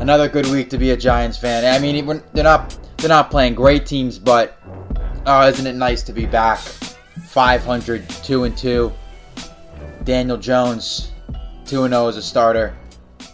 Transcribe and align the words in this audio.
Another 0.00 0.28
good 0.28 0.46
week 0.46 0.70
to 0.70 0.78
be 0.78 0.90
a 0.90 0.96
Giants 0.96 1.36
fan. 1.36 1.64
I 1.64 1.78
mean, 1.78 2.22
they're 2.32 2.44
not 2.44 2.78
they're 2.98 3.08
not 3.08 3.30
playing 3.30 3.54
great 3.54 3.84
teams, 3.84 4.18
but 4.18 4.56
oh, 5.26 5.48
isn't 5.48 5.66
it 5.66 5.74
nice 5.74 6.02
to 6.04 6.12
be 6.12 6.24
back? 6.24 6.58
500, 6.58 8.08
2 8.08 8.44
and 8.44 8.56
2. 8.56 8.92
Daniel 10.04 10.36
Jones, 10.36 11.10
2 11.66 11.84
and 11.84 11.94
0 11.94 12.08
as 12.08 12.16
a 12.18 12.22
starter, 12.22 12.76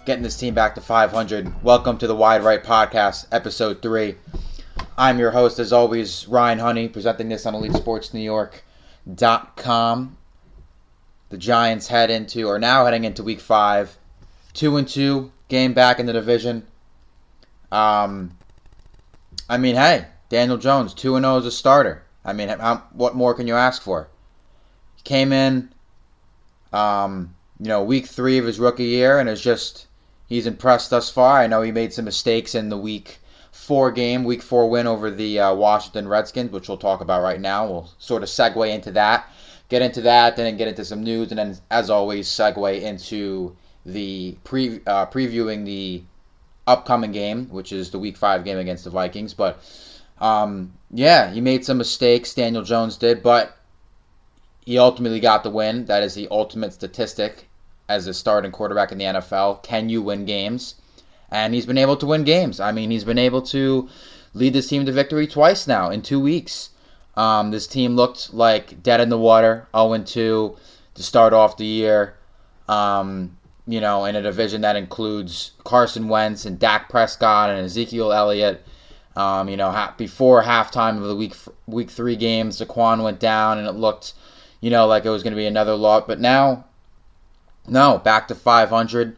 getting 0.06 0.22
this 0.22 0.38
team 0.38 0.54
back 0.54 0.76
to 0.76 0.80
500. 0.80 1.64
Welcome 1.64 1.98
to 1.98 2.06
the 2.06 2.14
Wide 2.14 2.44
Right 2.44 2.62
Podcast, 2.62 3.26
episode 3.32 3.82
3. 3.82 4.14
I'm 4.96 5.18
your 5.18 5.32
host, 5.32 5.58
as 5.58 5.72
always, 5.72 6.28
Ryan 6.28 6.60
Honey, 6.60 6.86
presenting 6.86 7.28
this 7.28 7.44
on 7.44 7.54
EliteSportsNewYork.com. 7.54 10.16
The 11.30 11.38
Giants 11.38 11.88
head 11.88 12.10
into, 12.10 12.46
or 12.46 12.60
now 12.60 12.84
heading 12.84 13.02
into 13.02 13.24
week 13.24 13.40
five, 13.40 13.98
two 14.52 14.76
and 14.76 14.86
two, 14.86 15.32
game 15.48 15.74
back 15.74 15.98
in 15.98 16.06
the 16.06 16.12
division. 16.12 16.64
Um, 17.72 18.38
I 19.48 19.58
mean, 19.58 19.74
hey, 19.74 20.06
Daniel 20.28 20.56
Jones, 20.56 20.94
two 20.94 21.16
and 21.16 21.24
zero 21.24 21.38
as 21.38 21.46
a 21.46 21.50
starter. 21.50 22.04
I 22.24 22.32
mean, 22.32 22.48
what 22.92 23.16
more 23.16 23.34
can 23.34 23.48
you 23.48 23.56
ask 23.56 23.82
for? 23.82 24.06
Came 25.02 25.32
in, 25.32 25.72
um, 26.72 27.34
you 27.60 27.68
know, 27.68 27.82
week 27.82 28.06
three 28.06 28.38
of 28.38 28.46
his 28.46 28.58
rookie 28.58 28.84
year, 28.84 29.18
and 29.18 29.28
is 29.28 29.40
just 29.40 29.86
he's 30.26 30.46
impressed 30.46 30.88
thus 30.88 31.10
far. 31.10 31.38
I 31.38 31.46
know 31.46 31.60
he 31.60 31.72
made 31.72 31.92
some 31.92 32.06
mistakes 32.06 32.54
in 32.54 32.70
the 32.70 32.78
week 32.78 33.18
four 33.52 33.92
game, 33.92 34.24
week 34.24 34.40
four 34.40 34.70
win 34.70 34.86
over 34.86 35.10
the 35.10 35.38
uh, 35.38 35.54
Washington 35.54 36.08
Redskins, 36.08 36.50
which 36.52 36.68
we'll 36.68 36.78
talk 36.78 37.02
about 37.02 37.22
right 37.22 37.40
now. 37.40 37.66
We'll 37.66 37.90
sort 37.98 38.22
of 38.22 38.30
segue 38.30 38.72
into 38.72 38.92
that, 38.92 39.30
get 39.68 39.82
into 39.82 40.00
that, 40.02 40.36
then 40.36 40.56
get 40.56 40.68
into 40.68 40.86
some 40.86 41.04
news, 41.04 41.30
and 41.30 41.38
then, 41.38 41.58
as 41.70 41.90
always, 41.90 42.28
segue 42.28 42.80
into 42.80 43.54
the 43.84 44.38
pre 44.42 44.80
uh, 44.86 45.04
previewing 45.06 45.66
the 45.66 46.02
upcoming 46.66 47.12
game, 47.12 47.46
which 47.50 47.72
is 47.72 47.90
the 47.90 47.98
Week 47.98 48.16
Five 48.16 48.42
game 48.42 48.56
against 48.56 48.84
the 48.84 48.90
Vikings. 48.90 49.34
But 49.34 49.62
um, 50.18 50.72
yeah, 50.90 51.30
he 51.30 51.42
made 51.42 51.66
some 51.66 51.76
mistakes. 51.76 52.32
Daniel 52.32 52.62
Jones 52.62 52.96
did, 52.96 53.22
but 53.22 53.54
he 54.64 54.78
ultimately 54.78 55.20
got 55.20 55.42
the 55.42 55.50
win. 55.50 55.84
That 55.84 56.02
is 56.02 56.14
the 56.14 56.28
ultimate 56.30 56.72
statistic 56.72 57.49
as 57.90 58.06
a 58.06 58.14
starting 58.14 58.52
quarterback 58.52 58.92
in 58.92 58.98
the 58.98 59.04
NFL. 59.04 59.64
Can 59.64 59.88
you 59.88 60.00
win 60.00 60.24
games? 60.24 60.76
And 61.30 61.52
he's 61.52 61.66
been 61.66 61.78
able 61.78 61.96
to 61.96 62.06
win 62.06 62.22
games. 62.22 62.60
I 62.60 62.70
mean, 62.70 62.90
he's 62.90 63.04
been 63.04 63.18
able 63.18 63.42
to 63.42 63.88
lead 64.32 64.52
this 64.52 64.68
team 64.68 64.86
to 64.86 64.92
victory 64.92 65.26
twice 65.26 65.66
now 65.66 65.90
in 65.90 66.00
two 66.00 66.20
weeks. 66.20 66.70
Um, 67.16 67.50
this 67.50 67.66
team 67.66 67.96
looked 67.96 68.32
like 68.32 68.82
dead 68.82 69.00
in 69.00 69.08
the 69.08 69.18
water, 69.18 69.66
0 69.76 69.98
2 69.98 70.56
to 70.94 71.02
start 71.02 71.32
off 71.32 71.56
the 71.56 71.66
year. 71.66 72.14
Um, 72.68 73.36
you 73.66 73.80
know, 73.80 74.04
in 74.04 74.16
a 74.16 74.22
division 74.22 74.60
that 74.62 74.76
includes 74.76 75.52
Carson 75.64 76.08
Wentz 76.08 76.44
and 76.44 76.58
Dak 76.58 76.88
Prescott 76.88 77.50
and 77.50 77.64
Ezekiel 77.64 78.12
Elliott. 78.12 78.64
Um, 79.16 79.48
you 79.48 79.56
know, 79.56 79.72
ha- 79.72 79.94
before 79.98 80.42
halftime 80.42 80.96
of 80.96 81.02
the 81.02 81.16
week 81.16 81.34
week 81.66 81.90
three 81.90 82.16
game, 82.16 82.50
Saquon 82.50 83.02
went 83.02 83.18
down 83.18 83.58
and 83.58 83.66
it 83.66 83.72
looked, 83.72 84.14
you 84.60 84.70
know, 84.70 84.86
like 84.86 85.04
it 85.04 85.10
was 85.10 85.24
going 85.24 85.32
to 85.32 85.36
be 85.36 85.46
another 85.46 85.74
lot. 85.74 86.06
But 86.06 86.20
now, 86.20 86.64
no, 87.70 87.98
back 87.98 88.28
to 88.28 88.34
500. 88.34 89.16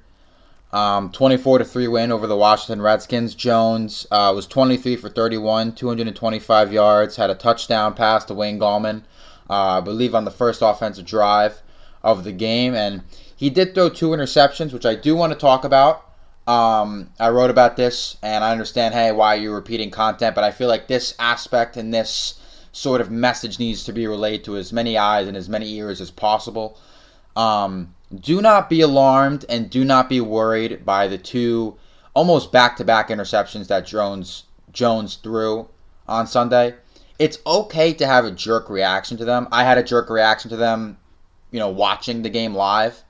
Um, 0.72 1.10
24 1.10 1.58
to 1.58 1.64
3 1.64 1.88
win 1.88 2.12
over 2.12 2.26
the 2.26 2.36
Washington 2.36 2.80
Redskins. 2.80 3.34
Jones 3.34 4.06
uh, 4.10 4.32
was 4.34 4.46
23 4.46 4.96
for 4.96 5.08
31, 5.10 5.72
225 5.74 6.72
yards, 6.72 7.16
had 7.16 7.28
a 7.28 7.34
touchdown 7.34 7.92
pass 7.94 8.24
to 8.26 8.34
Wayne 8.34 8.58
Gallman, 8.58 9.02
uh, 9.50 9.78
I 9.78 9.80
believe 9.80 10.14
on 10.14 10.24
the 10.24 10.30
first 10.30 10.62
offensive 10.62 11.04
drive 11.04 11.62
of 12.02 12.24
the 12.24 12.32
game. 12.32 12.74
And 12.74 13.02
he 13.36 13.50
did 13.50 13.74
throw 13.74 13.90
two 13.90 14.10
interceptions, 14.10 14.72
which 14.72 14.86
I 14.86 14.94
do 14.94 15.14
want 15.14 15.32
to 15.32 15.38
talk 15.38 15.64
about. 15.64 16.08
Um, 16.46 17.10
I 17.20 17.28
wrote 17.28 17.50
about 17.50 17.76
this, 17.76 18.16
and 18.22 18.42
I 18.42 18.50
understand, 18.50 18.94
hey, 18.94 19.12
why 19.12 19.34
you're 19.34 19.54
repeating 19.54 19.90
content, 19.90 20.34
but 20.34 20.44
I 20.44 20.50
feel 20.50 20.68
like 20.68 20.88
this 20.88 21.14
aspect 21.18 21.76
and 21.76 21.92
this 21.92 22.40
sort 22.72 23.00
of 23.02 23.10
message 23.10 23.58
needs 23.58 23.84
to 23.84 23.92
be 23.92 24.06
relayed 24.06 24.44
to 24.44 24.56
as 24.56 24.72
many 24.72 24.96
eyes 24.96 25.28
and 25.28 25.36
as 25.36 25.48
many 25.48 25.70
ears 25.74 26.00
as 26.00 26.10
possible. 26.10 26.78
Um, 27.36 27.94
do 28.20 28.40
not 28.40 28.68
be 28.68 28.80
alarmed 28.80 29.44
and 29.48 29.70
do 29.70 29.84
not 29.84 30.08
be 30.08 30.20
worried 30.20 30.84
by 30.84 31.08
the 31.08 31.18
two 31.18 31.76
almost 32.14 32.52
back-to-back 32.52 33.08
interceptions 33.08 33.68
that 33.68 33.86
Jones 33.86 34.44
Jones 34.72 35.16
threw 35.16 35.68
on 36.06 36.26
Sunday. 36.26 36.74
It's 37.18 37.38
okay 37.46 37.92
to 37.94 38.06
have 38.06 38.24
a 38.24 38.30
jerk 38.30 38.68
reaction 38.68 39.16
to 39.18 39.24
them. 39.24 39.48
I 39.52 39.64
had 39.64 39.78
a 39.78 39.82
jerk 39.82 40.10
reaction 40.10 40.50
to 40.50 40.56
them, 40.56 40.98
you 41.50 41.58
know, 41.58 41.68
watching 41.68 42.22
the 42.22 42.30
game 42.30 42.54
live. 42.54 43.02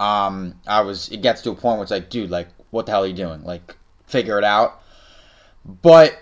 Um, 0.00 0.60
I 0.66 0.80
was 0.80 1.08
it 1.10 1.22
gets 1.22 1.42
to 1.42 1.50
a 1.50 1.54
point 1.54 1.76
where 1.76 1.82
it's 1.82 1.90
like, 1.90 2.10
dude, 2.10 2.30
like 2.30 2.48
what 2.70 2.86
the 2.86 2.92
hell 2.92 3.04
are 3.04 3.06
you 3.06 3.14
doing? 3.14 3.44
Like 3.44 3.76
figure 4.06 4.38
it 4.38 4.44
out. 4.44 4.82
But 5.64 6.18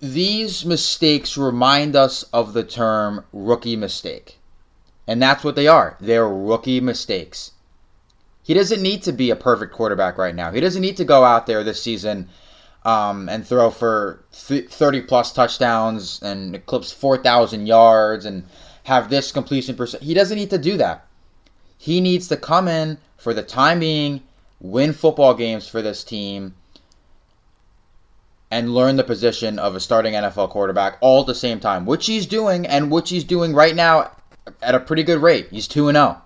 these 0.00 0.64
mistakes 0.64 1.36
remind 1.36 1.94
us 1.94 2.22
of 2.32 2.54
the 2.54 2.64
term 2.64 3.24
rookie 3.32 3.76
mistake. 3.76 4.39
And 5.10 5.20
that's 5.20 5.42
what 5.42 5.56
they 5.56 5.66
are. 5.66 5.96
They're 5.98 6.28
rookie 6.28 6.80
mistakes. 6.80 7.50
He 8.44 8.54
doesn't 8.54 8.80
need 8.80 9.02
to 9.02 9.12
be 9.12 9.30
a 9.30 9.36
perfect 9.36 9.72
quarterback 9.72 10.16
right 10.16 10.36
now. 10.36 10.52
He 10.52 10.60
doesn't 10.60 10.80
need 10.80 10.98
to 10.98 11.04
go 11.04 11.24
out 11.24 11.48
there 11.48 11.64
this 11.64 11.82
season 11.82 12.28
um, 12.84 13.28
and 13.28 13.44
throw 13.44 13.70
for 13.70 14.22
th- 14.46 14.68
30 14.68 15.02
plus 15.02 15.32
touchdowns 15.32 16.22
and 16.22 16.54
eclipse 16.54 16.92
4,000 16.92 17.66
yards 17.66 18.24
and 18.24 18.44
have 18.84 19.10
this 19.10 19.32
completion 19.32 19.74
percent. 19.74 20.04
He 20.04 20.14
doesn't 20.14 20.38
need 20.38 20.50
to 20.50 20.58
do 20.58 20.76
that. 20.76 21.04
He 21.76 22.00
needs 22.00 22.28
to 22.28 22.36
come 22.36 22.68
in 22.68 22.96
for 23.16 23.34
the 23.34 23.42
time 23.42 23.80
being, 23.80 24.22
win 24.60 24.92
football 24.92 25.34
games 25.34 25.66
for 25.66 25.82
this 25.82 26.04
team, 26.04 26.54
and 28.48 28.76
learn 28.76 28.94
the 28.94 29.02
position 29.02 29.58
of 29.58 29.74
a 29.74 29.80
starting 29.80 30.14
NFL 30.14 30.50
quarterback 30.50 30.98
all 31.00 31.22
at 31.22 31.26
the 31.26 31.34
same 31.34 31.58
time, 31.58 31.84
which 31.84 32.06
he's 32.06 32.26
doing 32.26 32.64
and 32.64 32.92
which 32.92 33.10
he's 33.10 33.24
doing 33.24 33.54
right 33.54 33.74
now 33.74 34.12
at 34.62 34.74
a 34.74 34.80
pretty 34.80 35.02
good 35.02 35.22
rate. 35.22 35.48
He's 35.50 35.68
2 35.68 35.88
and 35.88 35.96
0. 35.96 36.20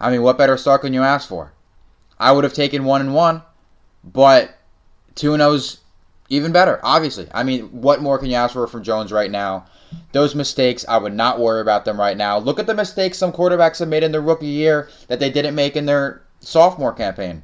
I 0.00 0.10
mean, 0.10 0.22
what 0.22 0.38
better 0.38 0.56
start 0.56 0.82
can 0.82 0.94
you 0.94 1.02
ask 1.02 1.28
for? 1.28 1.52
I 2.18 2.32
would 2.32 2.44
have 2.44 2.54
taken 2.54 2.84
1 2.84 3.00
and 3.00 3.14
1, 3.14 3.42
but 4.04 4.54
2 5.14 5.34
and 5.34 5.40
0 5.40 5.52
is 5.52 5.80
even 6.28 6.52
better, 6.52 6.80
obviously. 6.82 7.28
I 7.32 7.42
mean, 7.42 7.64
what 7.66 8.00
more 8.00 8.18
can 8.18 8.28
you 8.28 8.36
ask 8.36 8.54
for 8.54 8.66
from 8.66 8.84
Jones 8.84 9.12
right 9.12 9.30
now? 9.30 9.66
Those 10.12 10.34
mistakes, 10.34 10.84
I 10.88 10.98
would 10.98 11.12
not 11.12 11.40
worry 11.40 11.60
about 11.60 11.84
them 11.84 11.98
right 11.98 12.16
now. 12.16 12.38
Look 12.38 12.58
at 12.58 12.66
the 12.66 12.74
mistakes 12.74 13.18
some 13.18 13.32
quarterbacks 13.32 13.80
have 13.80 13.88
made 13.88 14.04
in 14.04 14.12
their 14.12 14.20
rookie 14.20 14.46
year 14.46 14.88
that 15.08 15.18
they 15.18 15.30
didn't 15.30 15.56
make 15.56 15.76
in 15.76 15.86
their 15.86 16.22
sophomore 16.38 16.92
campaign. 16.92 17.42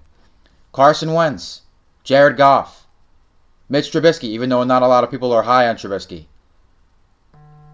Carson 0.72 1.12
Wentz, 1.12 1.62
Jared 2.04 2.36
Goff, 2.36 2.86
Mitch 3.68 3.90
Trubisky, 3.90 4.24
even 4.24 4.48
though 4.48 4.62
not 4.62 4.82
a 4.82 4.86
lot 4.86 5.02
of 5.02 5.10
people 5.10 5.32
are 5.32 5.42
high 5.42 5.68
on 5.68 5.76
Trubisky. 5.76 6.26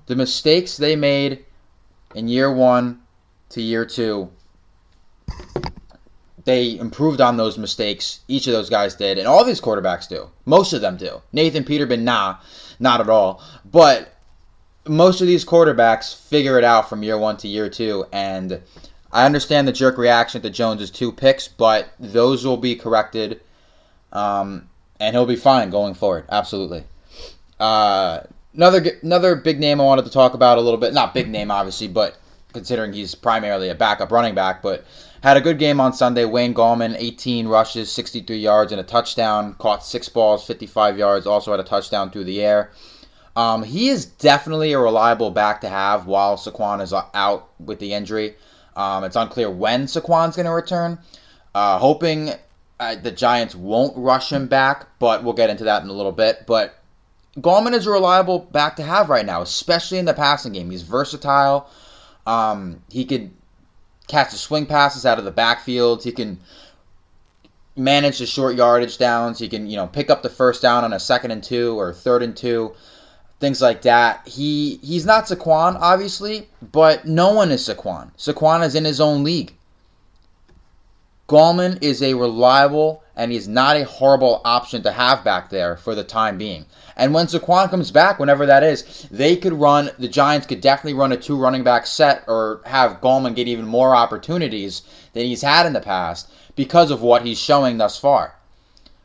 The 0.07 0.17
mistakes 0.17 0.77
they 0.77 0.97
made 0.97 1.45
in 2.15 2.29
year 2.29 2.53
one 2.53 3.01
to 3.51 3.63
year 3.63 3.85
two, 3.85 4.31
they 6.45 6.79
improved 6.79 7.21
on 7.21 7.37
those 7.37 7.59
mistakes. 7.59 8.21
Each 8.29 8.47
of 8.47 8.53
those 8.53 8.71
guys 8.71 8.95
did, 8.95 9.19
and 9.19 9.29
all 9.29 9.45
these 9.45 9.61
quarterbacks 9.61 10.09
do. 10.09 10.29
Most 10.45 10.73
of 10.73 10.81
them 10.81 10.97
do. 10.97 11.23
Nathan 11.33 11.65
Peterman, 11.65 12.05
nah, 12.05 12.39
not 12.81 13.01
at 13.01 13.09
all. 13.09 13.43
But 13.65 14.15
most 14.87 15.21
of 15.21 15.27
these 15.27 15.45
quarterbacks 15.45 16.15
figure 16.29 16.59
it 16.59 16.65
out 16.65 16.89
from 16.89 17.03
year 17.03 17.19
one 17.19 17.37
to 17.39 17.49
year 17.49 17.69
two, 17.69 18.07
and 18.13 18.61
I 19.13 19.27
understand 19.27 19.69
the 19.69 19.73
jerk 19.73 19.99
reaction 19.99 20.43
to 20.43 20.51
Jones's 20.51 20.91
two 20.91 21.13
picks, 21.13 21.47
but 21.47 21.91
those 22.01 22.45
will 22.45 22.57
be 22.57 22.75
corrected, 22.75 23.41
um, 24.13 24.69
and 24.99 25.15
he'll 25.15 25.27
be 25.27 25.37
fine 25.37 25.71
going 25.71 25.95
forward. 25.95 26.25
Absolutely. 26.31 26.85
Uh, 27.61 28.21
another 28.55 28.83
another 29.03 29.37
big 29.37 29.61
name 29.61 29.81
I 29.81 29.85
wanted 29.85 30.05
to 30.05 30.11
talk 30.11 30.35
about 30.35 30.59
a 30.59 30.61
little 30.61 30.81
bit. 30.81 30.93
Not 30.93 31.15
big 31.15 31.29
name, 31.29 31.51
obviously, 31.51 31.89
but 31.89 32.19
considering 32.53 32.93
he's 32.93 33.15
primarily 33.15 33.69
a 33.69 33.75
backup 33.75 34.13
running 34.13 34.35
back, 34.35 34.63
but 34.63 34.85
had 35.23 35.37
a 35.37 35.41
good 35.41 35.59
game 35.59 35.81
on 35.81 35.93
Sunday. 35.93 36.25
Wayne 36.25 36.53
Gallman, 36.53 36.97
18 36.99 37.47
rushes, 37.47 37.91
63 37.91 38.37
yards, 38.37 38.73
and 38.73 38.81
a 38.81 38.85
touchdown. 38.85 39.55
Caught 39.55 39.85
six 39.85 40.09
balls, 40.09 40.47
55 40.47 40.99
yards. 40.99 41.27
Also 41.27 41.53
had 41.53 41.61
a 41.61 41.65
touchdown 41.65 42.11
through 42.11 42.25
the 42.25 42.43
air. 42.43 42.73
Um, 43.35 43.63
he 43.63 43.89
is 43.89 44.05
definitely 44.05 44.73
a 44.73 44.79
reliable 44.79 45.31
back 45.31 45.63
to 45.63 45.69
have 45.69 46.07
while 46.07 46.37
Saquon 46.37 46.83
is 46.83 46.93
out 46.93 47.49
with 47.59 47.79
the 47.79 47.95
injury. 47.95 48.35
Um, 48.77 49.05
it's 49.05 49.17
unclear 49.17 49.51
when 49.51 49.85
Saquon's 49.85 50.37
going 50.37 50.47
to 50.47 50.53
return. 50.53 50.99
Uh, 51.55 51.79
hoping 51.79 52.31
uh, 52.81 52.97
the 52.97 53.11
Giants 53.11 53.55
won't 53.55 53.97
rush 53.97 54.33
him 54.33 54.49
back, 54.49 54.87
but 54.99 55.23
we'll 55.25 55.35
get 55.35 55.51
into 55.51 55.65
that 55.65 55.83
in 55.83 55.89
a 55.89 55.93
little 55.93 56.13
bit. 56.13 56.47
But 56.47 56.82
Gallman 57.39 57.73
is 57.73 57.87
a 57.87 57.91
reliable 57.91 58.41
back 58.41 58.77
to 58.77 58.83
have 58.83 59.09
right 59.09 59.25
now, 59.25 59.41
especially 59.41 59.99
in 59.99 60.05
the 60.05 60.15
passing 60.15 60.53
game. 60.53 60.71
He's 60.71 60.83
versatile. 60.83 61.69
Um, 62.27 62.83
he 62.91 63.05
could 63.05 63.31
catch 64.07 64.33
the 64.33 64.37
swing 64.37 64.67
passes 64.67 65.07
out 65.07 65.19
of 65.19 65.25
the 65.25 65.31
backfield. 65.31 66.05
He 66.05 66.13
can 66.13 66.39
manage 67.75 68.19
the 68.19 68.27
short 68.27 68.55
yardage 68.55 68.99
downs. 68.99 69.39
He 69.39 69.49
can, 69.49 69.67
you 69.67 69.77
know, 69.77 69.87
pick 69.87 70.11
up 70.11 70.23
the 70.23 70.29
first 70.29 70.61
down 70.61 70.85
on 70.85 70.93
a 70.93 71.01
second 71.01 71.31
and 71.31 71.43
two 71.43 71.79
or 71.79 71.95
third 71.95 72.23
and 72.23 72.37
two, 72.37 72.75
things 73.41 73.63
like 73.63 73.83
that. 73.83 74.29
He 74.29 74.79
he's 74.83 75.07
not 75.07 75.25
Saquon, 75.25 75.77
obviously, 75.81 76.49
but 76.61 77.07
no 77.07 77.33
one 77.33 77.51
is 77.51 77.67
Saquon. 77.67 78.15
Saquon 78.17 78.65
is 78.65 78.75
in 78.75 78.85
his 78.85 79.01
own 79.01 79.25
league. 79.25 79.55
Gallman 81.33 81.79
is 81.81 82.03
a 82.03 82.13
reliable 82.13 83.03
and 83.17 83.33
he's 83.33 83.49
not 83.49 83.79
a 83.79 83.87
horrible 83.87 84.43
option 84.45 84.83
to 84.83 84.93
have 84.93 85.25
back 85.25 85.49
there 85.49 85.79
for 85.79 85.95
the 85.95 86.05
time 86.05 86.37
being. 86.37 86.67
And 86.95 87.15
when 87.15 87.27
Saquon 87.27 87.71
comes 87.71 87.91
back, 87.91 88.19
whenever 88.19 88.45
that 88.45 88.63
is, 88.63 89.09
they 89.11 89.37
could 89.37 89.55
run, 89.55 89.91
the 89.99 90.09
Giants 90.09 90.47
could 90.47 90.61
definitely 90.61 90.93
run 90.93 91.11
a 91.11 91.17
two 91.17 91.39
running 91.39 91.65
back 91.65 91.87
set 91.87 92.23
or 92.29 92.61
have 92.67 93.01
Gallman 93.01 93.35
get 93.35 93.49
even 93.49 93.67
more 93.67 93.97
opportunities 93.97 94.83
than 95.15 95.25
he's 95.25 95.41
had 95.41 95.65
in 95.65 95.73
the 95.73 95.81
past 95.81 96.31
because 96.55 96.91
of 96.91 97.01
what 97.01 97.25
he's 97.25 97.41
showing 97.41 97.79
thus 97.79 97.99
far. 97.99 98.35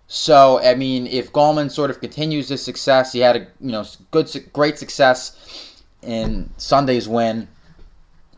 So, 0.07 0.59
I 0.59 0.75
mean, 0.75 1.07
if 1.07 1.31
Gallman 1.31 1.71
sort 1.71 1.91
of 1.91 2.01
continues 2.01 2.49
his 2.49 2.61
success, 2.61 3.13
he 3.13 3.19
had 3.19 3.37
a, 3.37 3.39
you 3.61 3.71
know, 3.71 3.85
good, 4.11 4.29
great 4.51 4.77
success 4.77 5.81
in 6.01 6.49
Sunday's 6.57 7.07
win 7.07 7.47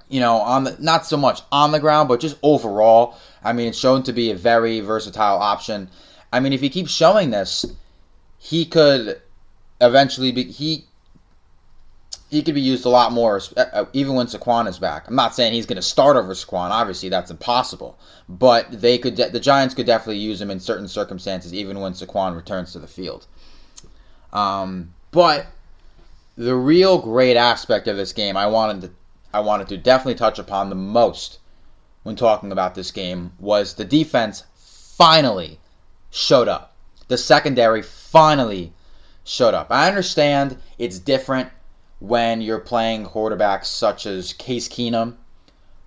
you 0.10 0.20
know, 0.20 0.38
on 0.38 0.64
the 0.64 0.76
not 0.80 1.06
so 1.06 1.16
much 1.16 1.42
on 1.52 1.72
the 1.72 1.80
ground, 1.80 2.10
but 2.10 2.20
just 2.20 2.38
overall. 2.44 3.16
I 3.44 3.54
mean, 3.54 3.68
it's 3.68 3.78
shown 3.78 4.04
to 4.04 4.14
be 4.14 4.32
a 4.32 4.36
very 4.36 4.80
versatile 4.80 5.38
option. 5.38 5.90
I 6.32 6.40
mean, 6.40 6.54
if 6.54 6.62
he 6.62 6.70
keeps 6.70 6.92
showing 6.92 7.30
this, 7.32 7.66
he 8.38 8.66
could 8.66 9.22
eventually 9.82 10.32
be 10.32 10.44
he 10.44 10.86
he 12.30 12.44
could 12.44 12.54
be 12.54 12.62
used 12.62 12.86
a 12.86 12.90
lot 12.90 13.12
more, 13.12 13.42
uh, 13.58 13.66
uh, 13.74 13.86
even 13.94 14.14
when 14.14 14.28
Saquon 14.28 14.68
is 14.68 14.78
back. 14.78 15.08
I'm 15.08 15.16
not 15.16 15.34
saying 15.34 15.54
he's 15.54 15.66
going 15.66 15.78
to 15.78 15.82
start 15.82 16.16
over 16.16 16.34
Saquon. 16.34 16.70
Obviously, 16.70 17.10
that's 17.10 17.32
impossible. 17.32 17.98
But 18.28 18.68
they 18.70 19.00
could, 19.00 19.16
the 19.16 19.40
Giants 19.40 19.74
could 19.74 19.88
definitely 19.88 20.20
use 20.20 20.40
him 20.40 20.52
in 20.52 20.60
certain 20.60 20.88
circumstances, 20.88 21.56
even 21.56 21.80
when 21.80 21.94
Saquon 21.94 22.36
returns 22.36 22.74
to 22.74 22.80
the 22.80 22.88
field. 22.88 23.26
Um, 24.32 24.94
but 25.10 25.48
the 26.38 26.56
real 26.56 27.00
great 27.00 27.36
aspect 27.36 27.88
of 27.88 27.98
this 27.98 28.14
game, 28.14 28.38
I 28.38 28.46
wanted 28.46 28.82
to 28.82 28.92
I 29.34 29.42
wanted 29.42 29.68
to 29.70 29.78
definitely 29.78 30.16
touch 30.16 30.40
upon 30.40 30.70
the 30.70 30.76
most 30.76 31.40
when 32.04 32.16
talking 32.16 32.52
about 32.52 32.76
this 32.76 32.92
game 32.92 33.32
was 33.40 33.76
the 33.76 33.86
defense 33.86 34.44
finally 34.56 35.60
showed 36.12 36.48
up. 36.48 36.76
The 37.08 37.18
secondary 37.18 37.82
finally 37.82 38.74
showed 39.24 39.54
up. 39.54 39.68
I 39.70 39.88
understand 39.88 40.58
it's 40.78 41.00
different 41.00 41.50
when 42.00 42.42
you're 42.42 42.60
playing 42.60 43.06
quarterbacks 43.06 43.66
such 43.66 44.06
as 44.06 44.34
Case 44.34 44.68
Keenum, 44.68 45.16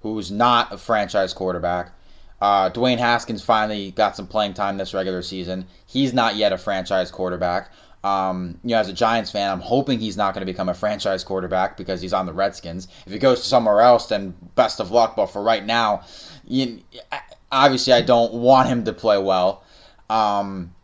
who's 0.02 0.30
not 0.30 0.72
a 0.72 0.78
franchise 0.78 1.32
quarterback. 1.32 1.92
Uh, 2.40 2.70
Dwayne 2.70 2.98
Haskins 2.98 3.42
finally 3.42 3.92
got 3.92 4.16
some 4.16 4.26
playing 4.26 4.54
time 4.54 4.76
this 4.76 4.94
regular 4.94 5.22
season. 5.22 5.66
He's 5.86 6.12
not 6.12 6.36
yet 6.36 6.52
a 6.52 6.58
franchise 6.58 7.10
quarterback. 7.10 7.70
Um, 8.04 8.58
you 8.64 8.70
know, 8.70 8.78
as 8.78 8.88
a 8.88 8.92
Giants 8.92 9.30
fan, 9.30 9.50
I'm 9.50 9.60
hoping 9.60 10.00
he's 10.00 10.16
not 10.16 10.34
going 10.34 10.44
to 10.44 10.52
become 10.52 10.68
a 10.68 10.74
franchise 10.74 11.22
quarterback 11.22 11.76
because 11.76 12.00
he's 12.00 12.12
on 12.12 12.26
the 12.26 12.32
Redskins. 12.32 12.88
If 13.06 13.12
he 13.12 13.18
goes 13.18 13.40
to 13.40 13.46
somewhere 13.46 13.80
else, 13.80 14.06
then 14.06 14.34
best 14.56 14.80
of 14.80 14.90
luck. 14.90 15.14
But 15.14 15.26
for 15.26 15.42
right 15.42 15.64
now, 15.64 16.02
you, 16.44 16.80
obviously, 17.50 17.92
I 17.92 18.02
don't 18.02 18.32
want 18.34 18.68
him 18.68 18.84
to 18.84 18.92
play 18.92 19.18
well. 19.18 19.62
Um, 20.10 20.74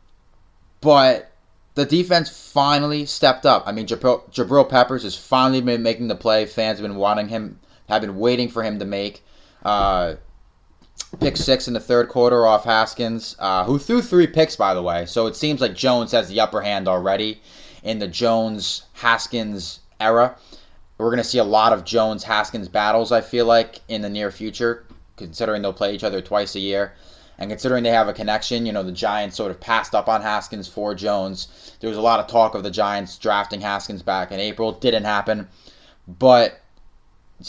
but 0.81 1.33
the 1.75 1.85
defense 1.85 2.29
finally 2.53 3.07
stepped 3.07 3.47
up. 3.47 3.65
I 3.67 3.73
mean, 3.73 3.87
Jabril, 3.87 4.69
Peppers 4.69 5.03
has 5.03 5.17
finally 5.17 5.61
been 5.61 5.83
making 5.83 6.09
the 6.09 6.17
play. 6.17 6.47
Fans 6.47 6.79
have 6.79 6.87
been 6.87 6.97
wanting 6.97 7.29
him, 7.29 7.59
have 7.89 8.01
been 8.01 8.17
waiting 8.17 8.49
for 8.49 8.63
him 8.63 8.79
to 8.79 8.85
make. 8.85 9.25
Uh, 9.65 10.15
pick 11.21 11.37
six 11.37 11.69
in 11.69 11.75
the 11.75 11.81
third 11.81 12.09
quarter 12.09 12.47
off 12.47 12.65
Haskins, 12.65 13.37
uh, 13.39 13.65
who 13.65 13.79
threw 13.79 14.03
three 14.03 14.27
picks, 14.27 14.57
by 14.57 14.75
the 14.75 14.83
way. 14.83 15.07
So 15.07 15.27
it 15.27 15.37
seems 15.37 15.61
like 15.61 15.75
Jones 15.75 16.13
has 16.13 16.29
the 16.29 16.41
upper 16.41 16.61
hand 16.61 16.89
already 16.89 17.41
in 17.83 17.99
the 17.99 18.09
Jones 18.09 18.85
Haskins 18.93 19.81
era. 20.01 20.37
We're 20.99 21.07
going 21.07 21.19
to 21.19 21.25
see 21.25 21.39
a 21.39 21.45
lot 21.45 21.73
of 21.73 21.85
Jones 21.85 22.25
Haskins 22.25 22.69
battles, 22.69 23.13
I 23.13 23.21
feel 23.21 23.47
like, 23.47 23.81
in 23.89 24.03
the 24.03 24.09
near 24.09 24.31
future, 24.31 24.85
considering 25.17 25.63
they'll 25.63 25.73
play 25.73 25.95
each 25.95 26.05
other 26.05 26.21
twice 26.21 26.57
a 26.57 26.61
year. 26.61 26.93
And 27.39 27.49
considering 27.51 27.85
they 27.85 27.91
have 27.91 28.09
a 28.09 28.13
connection, 28.13 28.67
you 28.67 28.73
know, 28.73 28.83
the 28.83 28.91
Giants 28.91 29.37
sort 29.37 29.53
of 29.53 29.61
passed 29.61 29.95
up 29.95 30.09
on 30.09 30.23
Haskins 30.23 30.67
for 30.67 30.93
Jones. 30.93 31.77
There 31.79 31.89
was 31.89 31.97
a 31.97 32.03
lot 32.03 32.19
of 32.19 32.27
talk 32.27 32.57
of 32.57 32.65
the 32.65 32.71
Giants 32.71 33.17
drafting 33.17 33.61
Haskins 33.61 34.03
back 34.03 34.33
in 34.33 34.41
April. 34.41 34.73
Didn't 34.73 35.05
happen. 35.05 35.47
But, 36.09 36.61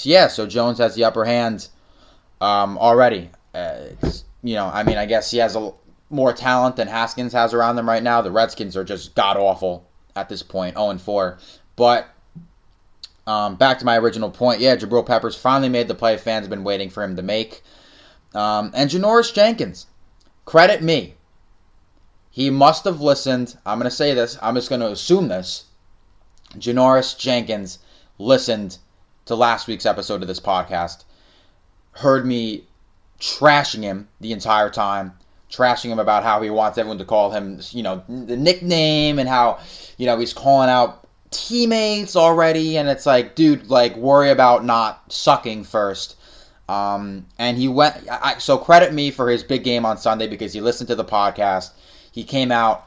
yeah, 0.03 0.27
so 0.27 0.45
Jones 0.45 0.77
has 0.77 0.93
the 0.93 1.05
upper 1.05 1.25
hand 1.25 1.69
um, 2.39 2.77
already. 2.77 3.31
Uh, 3.53 3.79
you 4.43 4.55
know, 4.55 4.67
I 4.67 4.83
mean, 4.83 4.97
I 4.97 5.05
guess 5.05 5.31
he 5.31 5.37
has 5.39 5.55
a 5.55 5.73
more 6.09 6.33
talent 6.33 6.75
than 6.75 6.87
Haskins 6.87 7.33
has 7.33 7.53
around 7.53 7.75
them 7.75 7.87
right 7.87 8.03
now. 8.03 8.21
The 8.21 8.31
Redskins 8.31 8.75
are 8.77 8.83
just 8.83 9.15
god 9.15 9.37
awful 9.37 9.87
at 10.15 10.29
this 10.29 10.43
point, 10.43 10.75
0 10.75 10.97
4. 10.97 11.37
But 11.75 12.07
um, 13.27 13.55
back 13.55 13.79
to 13.79 13.85
my 13.85 13.97
original 13.97 14.29
point, 14.29 14.59
yeah, 14.59 14.75
Jabril 14.75 15.05
Peppers 15.05 15.35
finally 15.35 15.69
made 15.69 15.87
the 15.87 15.95
play 15.95 16.17
fans 16.17 16.43
have 16.43 16.49
been 16.49 16.63
waiting 16.63 16.89
for 16.89 17.03
him 17.03 17.15
to 17.15 17.21
make. 17.21 17.63
Um, 18.33 18.71
and 18.73 18.89
Janoris 18.89 19.33
Jenkins, 19.33 19.87
credit 20.45 20.81
me. 20.81 21.15
He 22.31 22.49
must 22.49 22.85
have 22.85 23.01
listened. 23.01 23.57
I'm 23.65 23.79
going 23.79 23.89
to 23.89 23.95
say 23.95 24.13
this. 24.13 24.37
I'm 24.41 24.55
just 24.55 24.69
going 24.69 24.81
to 24.81 24.91
assume 24.91 25.27
this. 25.27 25.65
Janoris 26.57 27.17
Jenkins 27.17 27.79
listened 28.17 28.77
to 29.25 29.35
last 29.35 29.67
week's 29.67 29.85
episode 29.85 30.21
of 30.23 30.27
this 30.27 30.39
podcast, 30.39 31.03
heard 31.91 32.25
me 32.25 32.65
trashing 33.19 33.83
him 33.83 34.07
the 34.21 34.31
entire 34.31 34.69
time, 34.69 35.13
trashing 35.51 35.89
him 35.89 35.99
about 35.99 36.23
how 36.23 36.41
he 36.41 36.49
wants 36.49 36.77
everyone 36.77 36.97
to 36.99 37.05
call 37.05 37.31
him, 37.31 37.59
you 37.71 37.83
know, 37.83 38.03
the 38.07 38.37
nickname 38.37 39.19
and 39.19 39.27
how, 39.27 39.59
you 39.97 40.05
know, 40.05 40.17
he's 40.17 40.33
calling 40.33 40.69
out 40.69 41.07
teammates 41.31 42.15
already. 42.15 42.77
And 42.77 42.87
it's 42.89 43.05
like, 43.05 43.35
dude, 43.35 43.69
like, 43.69 43.95
worry 43.95 44.29
about 44.29 44.65
not 44.65 45.11
sucking 45.11 45.63
first. 45.63 46.15
Um, 46.67 47.25
and 47.39 47.57
he 47.57 47.67
went, 47.67 47.95
I, 48.09 48.37
so 48.37 48.57
credit 48.57 48.93
me 48.93 49.11
for 49.11 49.29
his 49.29 49.43
big 49.43 49.63
game 49.63 49.85
on 49.85 49.97
Sunday 49.97 50.27
because 50.27 50.53
he 50.53 50.61
listened 50.61 50.87
to 50.89 50.95
the 50.95 51.05
podcast. 51.05 51.71
He 52.11 52.23
came 52.23 52.51
out 52.51 52.85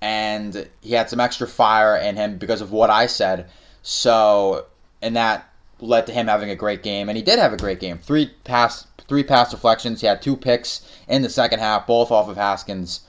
and 0.00 0.68
he 0.80 0.92
had 0.92 1.08
some 1.08 1.20
extra 1.20 1.46
fire 1.46 1.96
in 1.96 2.16
him 2.16 2.38
because 2.38 2.60
of 2.60 2.72
what 2.72 2.90
I 2.90 3.06
said. 3.06 3.48
So, 3.82 4.66
and 5.00 5.16
that 5.16 5.48
led 5.80 6.08
to 6.08 6.12
him 6.12 6.26
having 6.26 6.50
a 6.50 6.56
great 6.56 6.82
game. 6.82 7.08
And 7.08 7.16
he 7.16 7.22
did 7.22 7.38
have 7.38 7.52
a 7.52 7.56
great 7.56 7.78
game. 7.78 7.98
Three 7.98 8.26
pass 8.44 8.86
three 9.12 9.22
pass 9.22 9.50
deflections. 9.50 10.00
He 10.00 10.06
had 10.06 10.22
two 10.22 10.34
picks 10.34 10.90
in 11.06 11.20
the 11.20 11.28
second 11.28 11.58
half, 11.58 11.86
both 11.86 12.10
off 12.10 12.30
of 12.30 12.36
Haskins. 12.38 13.00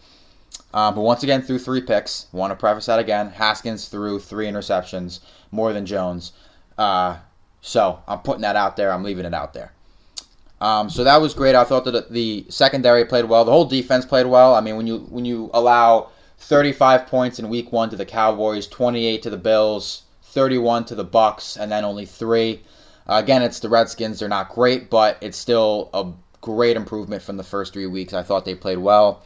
Um, 0.73 0.95
but 0.95 0.99
once 0.99 1.23
again, 1.23 1.41
threw 1.41 1.57
three 1.57 1.79
picks. 1.79 2.27
Want 2.33 2.51
to 2.51 2.57
preface 2.57 2.87
that 2.87 2.99
again. 2.99 3.29
Haskins 3.29 3.87
threw 3.87 4.19
three 4.19 4.45
interceptions, 4.45 5.21
more 5.51 5.71
than 5.71 5.85
Jones. 5.85 6.33
Uh, 6.77 7.19
so 7.61 8.01
I'm 8.05 8.19
putting 8.19 8.41
that 8.41 8.57
out 8.57 8.75
there. 8.75 8.91
I'm 8.91 9.01
leaving 9.01 9.25
it 9.25 9.33
out 9.33 9.53
there. 9.53 9.71
Um, 10.59 10.89
so 10.89 11.05
that 11.05 11.21
was 11.21 11.33
great. 11.33 11.55
I 11.55 11.63
thought 11.63 11.85
that 11.85 12.11
the 12.11 12.45
secondary 12.49 13.05
played 13.05 13.23
well. 13.23 13.45
The 13.45 13.53
whole 13.53 13.63
defense 13.63 14.05
played 14.05 14.25
well. 14.25 14.55
I 14.55 14.59
mean, 14.59 14.75
when 14.75 14.87
you 14.87 15.07
when 15.09 15.23
you 15.23 15.51
allow 15.53 16.09
35 16.39 17.07
points 17.07 17.39
in 17.39 17.47
Week 17.47 17.71
One 17.71 17.89
to 17.91 17.95
the 17.95 18.05
Cowboys, 18.05 18.67
28 18.67 19.21
to 19.21 19.29
the 19.29 19.37
Bills, 19.37 20.03
31 20.23 20.83
to 20.83 20.95
the 20.95 21.05
Bucks, 21.05 21.55
and 21.55 21.71
then 21.71 21.85
only 21.85 22.05
three. 22.05 22.61
Uh, 23.07 23.21
again, 23.23 23.41
it's 23.41 23.59
the 23.59 23.69
Redskins. 23.69 24.19
They're 24.19 24.29
not 24.29 24.49
great, 24.49 24.89
but 24.89 25.17
it's 25.21 25.37
still 25.37 25.89
a 25.93 26.11
great 26.41 26.77
improvement 26.77 27.21
from 27.21 27.37
the 27.37 27.43
first 27.43 27.73
three 27.73 27.87
weeks. 27.87 28.13
I 28.13 28.23
thought 28.23 28.45
they 28.45 28.55
played 28.55 28.77
well. 28.77 29.23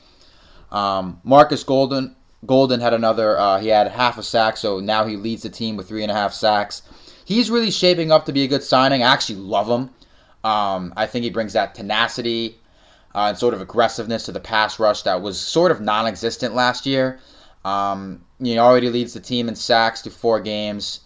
Um, 0.71 1.21
Marcus 1.23 1.63
Golden 1.63 2.15
Golden 2.45 2.79
had 2.79 2.93
another. 2.93 3.37
Uh, 3.37 3.59
he 3.59 3.67
had 3.67 3.87
half 3.87 4.17
a 4.17 4.23
sack, 4.23 4.57
so 4.57 4.79
now 4.79 5.05
he 5.05 5.15
leads 5.17 5.43
the 5.43 5.49
team 5.49 5.75
with 5.75 5.87
three 5.87 6.03
and 6.03 6.11
a 6.11 6.15
half 6.15 6.33
sacks. 6.33 6.83
He's 7.25 7.49
really 7.49 7.71
shaping 7.71 8.11
up 8.11 8.25
to 8.25 8.31
be 8.31 8.43
a 8.43 8.47
good 8.47 8.63
signing. 8.63 9.03
I 9.03 9.11
actually 9.11 9.39
love 9.39 9.67
him. 9.67 9.89
Um, 10.43 10.93
I 10.95 11.07
think 11.07 11.23
he 11.23 11.29
brings 11.29 11.53
that 11.53 11.75
tenacity 11.75 12.57
uh, 13.13 13.29
and 13.29 13.37
sort 13.37 13.53
of 13.53 13.61
aggressiveness 13.61 14.25
to 14.25 14.31
the 14.31 14.39
pass 14.39 14.79
rush 14.79 15.01
that 15.01 15.21
was 15.21 15.39
sort 15.39 15.71
of 15.71 15.81
non-existent 15.81 16.53
last 16.53 16.85
year. 16.85 17.19
Um, 17.65 18.23
he 18.41 18.57
already 18.59 18.89
leads 18.89 19.13
the 19.13 19.19
team 19.19 19.49
in 19.49 19.55
sacks 19.55 20.01
to 20.03 20.11
four 20.11 20.39
games. 20.39 21.01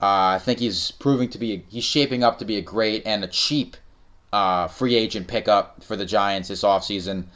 Uh, 0.00 0.36
I 0.36 0.38
think 0.38 0.58
he's 0.58 0.90
proving 0.90 1.30
to 1.30 1.38
be 1.38 1.54
a, 1.54 1.62
he's 1.68 1.84
shaping 1.84 2.22
up 2.22 2.38
to 2.38 2.44
be 2.44 2.56
a 2.56 2.62
great 2.62 3.06
and 3.06 3.24
a 3.24 3.28
cheap 3.28 3.76
uh, 4.32 4.68
free 4.68 4.94
agent 4.94 5.26
pickup 5.26 5.82
for 5.82 5.96
the 5.96 6.04
Giants 6.04 6.48
this 6.48 6.62
offseason. 6.62 7.26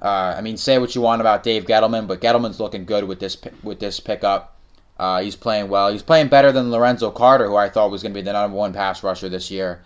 Uh, 0.00 0.34
I 0.36 0.40
mean, 0.40 0.56
say 0.56 0.78
what 0.78 0.94
you 0.94 1.00
want 1.00 1.20
about 1.20 1.42
Dave 1.42 1.64
Gettleman, 1.64 2.06
but 2.06 2.20
Gettleman's 2.20 2.60
looking 2.60 2.84
good 2.84 3.04
with 3.04 3.18
this 3.18 3.36
with 3.62 3.80
this 3.80 4.00
pickup. 4.00 4.56
Uh, 4.98 5.22
he's 5.22 5.34
playing 5.34 5.68
well. 5.68 5.90
He's 5.90 6.02
playing 6.02 6.28
better 6.28 6.52
than 6.52 6.70
Lorenzo 6.70 7.10
Carter, 7.10 7.48
who 7.48 7.56
I 7.56 7.68
thought 7.68 7.90
was 7.90 8.02
going 8.02 8.12
to 8.12 8.18
be 8.18 8.22
the 8.22 8.32
number 8.32 8.56
one 8.56 8.72
pass 8.72 9.02
rusher 9.02 9.28
this 9.28 9.50
year. 9.50 9.82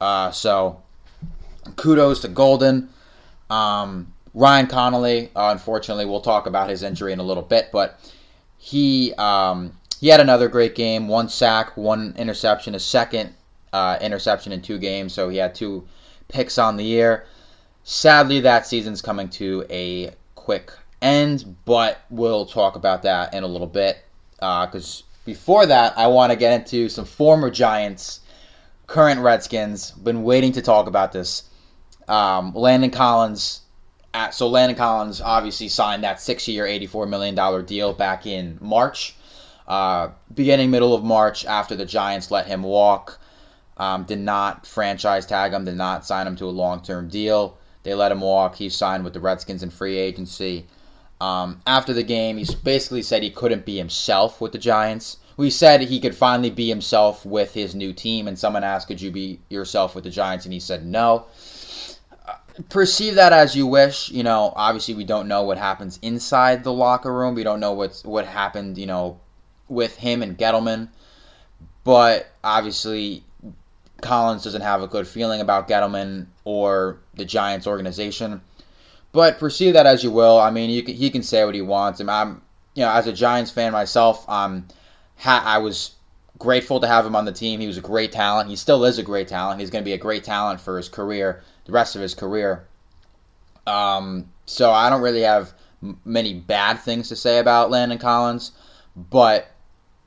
Uh, 0.00 0.32
so, 0.32 0.82
kudos 1.76 2.20
to 2.20 2.28
Golden. 2.28 2.88
Um, 3.48 4.12
Ryan 4.34 4.66
Connolly, 4.66 5.30
uh, 5.36 5.50
unfortunately, 5.52 6.06
we'll 6.06 6.20
talk 6.20 6.46
about 6.46 6.68
his 6.70 6.82
injury 6.82 7.12
in 7.12 7.18
a 7.18 7.22
little 7.22 7.42
bit, 7.42 7.70
but 7.72 7.98
he 8.58 9.12
um, 9.14 9.72
he 10.00 10.08
had 10.08 10.20
another 10.20 10.48
great 10.48 10.74
game. 10.74 11.08
One 11.08 11.28
sack, 11.28 11.76
one 11.76 12.14
interception, 12.16 12.74
a 12.74 12.78
second 12.80 13.34
uh, 13.72 13.98
interception 14.00 14.50
in 14.50 14.62
two 14.62 14.78
games. 14.78 15.12
So 15.12 15.28
he 15.28 15.36
had 15.36 15.54
two 15.54 15.86
picks 16.28 16.56
on 16.56 16.78
the 16.78 16.84
year. 16.84 17.26
Sadly, 17.84 18.40
that 18.40 18.66
season's 18.66 19.02
coming 19.02 19.28
to 19.30 19.66
a 19.68 20.12
quick 20.36 20.72
end, 21.02 21.54
but 21.66 22.00
we'll 22.08 22.46
talk 22.46 22.76
about 22.76 23.02
that 23.02 23.34
in 23.34 23.42
a 23.42 23.46
little 23.46 23.66
bit. 23.66 23.98
Because 24.36 25.02
uh, 25.02 25.20
before 25.26 25.66
that, 25.66 25.96
I 25.98 26.06
want 26.06 26.32
to 26.32 26.36
get 26.36 26.58
into 26.58 26.88
some 26.88 27.04
former 27.04 27.50
Giants, 27.50 28.20
current 28.86 29.20
Redskins. 29.20 29.90
Been 29.90 30.22
waiting 30.22 30.52
to 30.52 30.62
talk 30.62 30.86
about 30.86 31.12
this. 31.12 31.50
Um, 32.08 32.54
Landon 32.54 32.90
Collins. 32.90 33.60
At, 34.14 34.34
so 34.34 34.48
Landon 34.48 34.76
Collins 34.76 35.20
obviously 35.20 35.68
signed 35.68 36.02
that 36.04 36.20
six-year, 36.20 36.64
$84 36.64 37.08
million 37.08 37.66
deal 37.66 37.92
back 37.92 38.26
in 38.26 38.56
March. 38.62 39.14
Uh, 39.70 40.10
beginning 40.34 40.68
middle 40.72 40.94
of 40.94 41.04
March, 41.04 41.44
after 41.44 41.76
the 41.76 41.86
Giants 41.86 42.32
let 42.32 42.46
him 42.46 42.64
walk, 42.64 43.20
um, 43.76 44.02
did 44.02 44.18
not 44.18 44.66
franchise 44.66 45.24
tag 45.26 45.52
him, 45.52 45.64
did 45.64 45.76
not 45.76 46.04
sign 46.04 46.26
him 46.26 46.34
to 46.34 46.46
a 46.46 46.50
long-term 46.50 47.08
deal. 47.08 47.56
They 47.84 47.94
let 47.94 48.10
him 48.10 48.20
walk. 48.20 48.56
He 48.56 48.68
signed 48.68 49.04
with 49.04 49.12
the 49.12 49.20
Redskins 49.20 49.62
in 49.62 49.70
free 49.70 49.96
agency. 49.96 50.66
Um, 51.20 51.62
after 51.68 51.92
the 51.92 52.02
game, 52.02 52.36
he 52.36 52.52
basically 52.64 53.02
said 53.02 53.22
he 53.22 53.30
couldn't 53.30 53.64
be 53.64 53.78
himself 53.78 54.40
with 54.40 54.50
the 54.50 54.58
Giants. 54.58 55.18
We 55.36 55.50
said 55.50 55.82
he 55.82 56.00
could 56.00 56.16
finally 56.16 56.50
be 56.50 56.68
himself 56.68 57.24
with 57.24 57.54
his 57.54 57.76
new 57.76 57.92
team, 57.92 58.26
and 58.26 58.36
someone 58.36 58.64
asked, 58.64 58.88
"Could 58.88 59.00
you 59.00 59.12
be 59.12 59.38
yourself 59.50 59.94
with 59.94 60.02
the 60.02 60.10
Giants?" 60.10 60.46
And 60.46 60.52
he 60.52 60.58
said, 60.58 60.84
"No." 60.84 61.26
Uh, 62.26 62.34
perceive 62.70 63.14
that 63.14 63.32
as 63.32 63.54
you 63.54 63.68
wish. 63.68 64.10
You 64.10 64.24
know, 64.24 64.52
obviously, 64.56 64.94
we 64.94 65.04
don't 65.04 65.28
know 65.28 65.44
what 65.44 65.58
happens 65.58 66.00
inside 66.02 66.64
the 66.64 66.72
locker 66.72 67.14
room. 67.14 67.36
We 67.36 67.44
don't 67.44 67.60
know 67.60 67.72
what's 67.72 68.02
what 68.02 68.26
happened. 68.26 68.76
You 68.76 68.86
know, 68.86 69.20
with 69.70 69.96
him 69.96 70.22
and 70.22 70.36
Gettleman, 70.36 70.88
but 71.84 72.30
obviously, 72.44 73.24
Collins 74.02 74.44
doesn't 74.44 74.60
have 74.62 74.82
a 74.82 74.86
good 74.86 75.06
feeling 75.06 75.40
about 75.40 75.68
Gettleman 75.68 76.26
or 76.44 76.98
the 77.14 77.24
Giants 77.24 77.66
organization. 77.66 78.42
But 79.12 79.38
perceive 79.38 79.74
that 79.74 79.86
as 79.86 80.04
you 80.04 80.10
will. 80.10 80.38
I 80.38 80.50
mean, 80.50 80.70
you 80.70 80.82
can, 80.82 80.94
he 80.94 81.10
can 81.10 81.22
say 81.22 81.44
what 81.44 81.54
he 81.54 81.62
wants. 81.62 82.00
I'm, 82.00 82.42
you 82.74 82.84
know, 82.84 82.90
as 82.90 83.06
a 83.06 83.12
Giants 83.12 83.50
fan 83.50 83.72
myself, 83.72 84.24
ha- 84.26 84.62
I 85.24 85.58
was 85.58 85.92
grateful 86.38 86.80
to 86.80 86.86
have 86.86 87.04
him 87.04 87.16
on 87.16 87.24
the 87.24 87.32
team. 87.32 87.60
He 87.60 87.66
was 87.66 87.78
a 87.78 87.82
great 87.82 88.12
talent. 88.12 88.48
He 88.48 88.56
still 88.56 88.84
is 88.84 88.98
a 88.98 89.02
great 89.02 89.28
talent. 89.28 89.60
He's 89.60 89.70
going 89.70 89.82
to 89.82 89.88
be 89.88 89.94
a 89.94 89.98
great 89.98 90.24
talent 90.24 90.60
for 90.60 90.76
his 90.76 90.88
career, 90.88 91.42
the 91.64 91.72
rest 91.72 91.96
of 91.96 92.02
his 92.02 92.14
career. 92.14 92.66
Um, 93.66 94.30
so 94.46 94.70
I 94.70 94.90
don't 94.90 95.02
really 95.02 95.22
have 95.22 95.52
many 96.04 96.34
bad 96.34 96.80
things 96.80 97.08
to 97.08 97.16
say 97.16 97.38
about 97.38 97.70
Landon 97.70 97.98
Collins, 97.98 98.52
but 98.96 99.48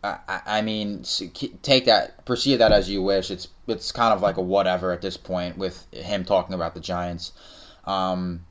I, 0.03 0.61
mean, 0.61 1.03
take 1.61 1.85
that, 1.85 2.25
perceive 2.25 2.59
that 2.59 2.73
as 2.73 2.89
you 2.89 3.01
wish. 3.01 3.31
It's 3.31 3.47
it's 3.67 3.93
kind 3.93 4.13
of 4.13 4.21
like 4.21 4.35
a 4.35 4.41
whatever 4.41 4.91
at 4.91 5.01
this 5.01 5.15
point 5.15 5.57
with 5.57 5.85
him 5.93 6.25
talking 6.25 6.53
about 6.53 6.73
the 6.73 6.81
Giants. 6.81 7.31
Um, 7.85 8.45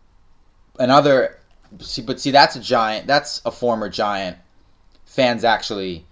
another, 0.78 1.38
see, 1.80 2.02
but 2.02 2.21
see, 2.21 2.30
that's 2.30 2.56
a 2.56 2.61
giant. 2.61 3.06
That's 3.06 3.42
a 3.44 3.50
former 3.50 3.90
Giant. 3.90 4.38
Fans 5.04 5.44
actually 5.44 6.06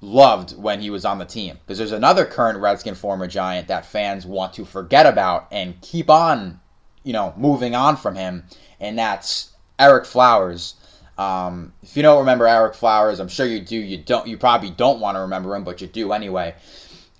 loved 0.00 0.56
when 0.56 0.80
he 0.80 0.90
was 0.90 1.04
on 1.04 1.18
the 1.18 1.24
team 1.24 1.58
because 1.60 1.78
there's 1.78 1.92
another 1.92 2.24
current 2.24 2.58
Redskin 2.58 2.94
former 2.94 3.26
Giant 3.26 3.68
that 3.68 3.86
fans 3.86 4.24
want 4.24 4.54
to 4.54 4.64
forget 4.64 5.06
about 5.06 5.48
and 5.50 5.80
keep 5.80 6.08
on, 6.08 6.60
you 7.02 7.12
know, 7.12 7.34
moving 7.36 7.74
on 7.74 7.96
from 7.96 8.14
him, 8.14 8.44
and 8.78 8.96
that's 8.96 9.52
Ereck 9.80 10.06
Flowers. 10.06 10.74
Um, 11.18 11.72
if 11.82 11.96
you 11.96 12.02
don't 12.02 12.20
remember 12.20 12.46
Ereck 12.46 12.74
Flowers, 12.74 13.20
I'm 13.20 13.28
sure 13.28 13.46
you 13.46 13.60
do. 13.60 13.76
You 13.76 13.98
don't. 13.98 14.26
You 14.26 14.38
probably 14.38 14.70
don't 14.70 15.00
want 15.00 15.16
to 15.16 15.20
remember 15.20 15.54
him, 15.54 15.64
but 15.64 15.80
you 15.80 15.86
do 15.86 16.12
anyway. 16.12 16.54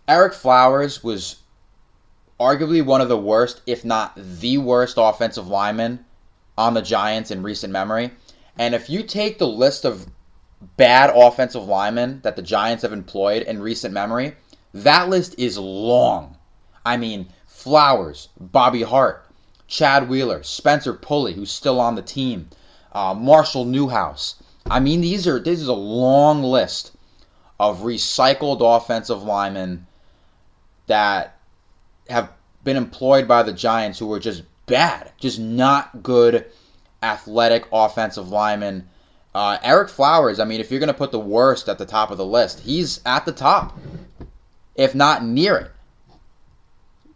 Ereck 0.08 0.34
Flowers 0.34 1.04
was 1.04 1.36
arguably 2.40 2.84
one 2.84 3.00
of 3.00 3.08
the 3.08 3.18
worst, 3.18 3.60
if 3.66 3.84
not 3.84 4.12
the 4.16 4.58
worst, 4.58 4.96
offensive 4.98 5.46
lineman 5.46 6.04
on 6.58 6.74
the 6.74 6.82
Giants 6.82 7.30
in 7.30 7.42
recent 7.42 7.72
memory. 7.72 8.10
And 8.58 8.74
if 8.74 8.90
you 8.90 9.02
take 9.02 9.38
the 9.38 9.46
list 9.46 9.84
of 9.84 10.06
bad 10.76 11.10
offensive 11.14 11.64
linemen 11.64 12.20
that 12.22 12.36
the 12.36 12.42
Giants 12.42 12.82
have 12.82 12.92
employed 12.92 13.42
in 13.42 13.60
recent 13.60 13.94
memory, 13.94 14.34
that 14.74 15.08
list 15.08 15.34
is 15.38 15.58
long. 15.58 16.36
I 16.84 16.96
mean, 16.96 17.28
Flowers, 17.46 18.28
Bobby 18.40 18.82
Hart, 18.82 19.26
Chad 19.68 20.08
Wheeler, 20.08 20.42
Spencer 20.42 20.94
Pulley, 20.94 21.32
who's 21.32 21.50
still 21.50 21.80
on 21.80 21.94
the 21.94 22.02
team, 22.02 22.48
uh, 22.92 23.14
Marshall 23.14 23.64
Newhouse. 23.64 24.36
I 24.70 24.80
mean, 24.80 25.00
these 25.00 25.26
are 25.26 25.40
this 25.40 25.60
is 25.60 25.68
a 25.68 25.72
long 25.72 26.42
list 26.42 26.92
of 27.58 27.80
recycled 27.80 28.58
offensive 28.60 29.22
linemen 29.22 29.86
that 30.86 31.38
have 32.08 32.32
been 32.64 32.76
employed 32.76 33.26
by 33.26 33.42
the 33.42 33.52
Giants 33.52 33.98
who 33.98 34.06
were 34.06 34.20
just 34.20 34.42
bad, 34.66 35.12
just 35.18 35.38
not 35.38 36.02
good 36.02 36.46
athletic 37.02 37.66
offensive 37.72 38.28
linemen. 38.28 38.88
Uh, 39.34 39.58
Ereck 39.58 39.90
Flowers, 39.90 40.38
I 40.40 40.44
mean, 40.44 40.60
if 40.60 40.70
you're 40.70 40.80
going 40.80 40.88
to 40.88 40.94
put 40.94 41.10
the 41.10 41.18
worst 41.18 41.68
at 41.68 41.78
the 41.78 41.86
top 41.86 42.10
of 42.10 42.18
the 42.18 42.26
list, 42.26 42.60
he's 42.60 43.00
at 43.06 43.24
the 43.24 43.32
top, 43.32 43.78
if 44.74 44.94
not 44.94 45.24
near 45.24 45.56
it. 45.56 45.70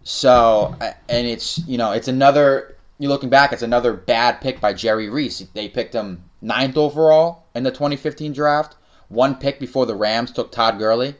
So, 0.02 0.74
and 1.08 1.26
it's, 1.26 1.58
you 1.66 1.78
know, 1.78 1.92
it's 1.92 2.08
another, 2.08 2.75
you're 2.98 3.10
looking 3.10 3.30
back, 3.30 3.52
it's 3.52 3.62
another 3.62 3.92
bad 3.92 4.40
pick 4.40 4.60
by 4.60 4.72
Jerry 4.72 5.08
Reese. 5.08 5.40
They 5.52 5.68
picked 5.68 5.94
him 5.94 6.24
ninth 6.40 6.76
overall 6.76 7.44
in 7.54 7.62
the 7.62 7.70
2015 7.70 8.32
draft. 8.32 8.76
One 9.08 9.36
pick 9.36 9.60
before 9.60 9.86
the 9.86 9.94
Rams 9.94 10.32
took 10.32 10.50
Todd 10.50 10.78
Gurley. 10.78 11.14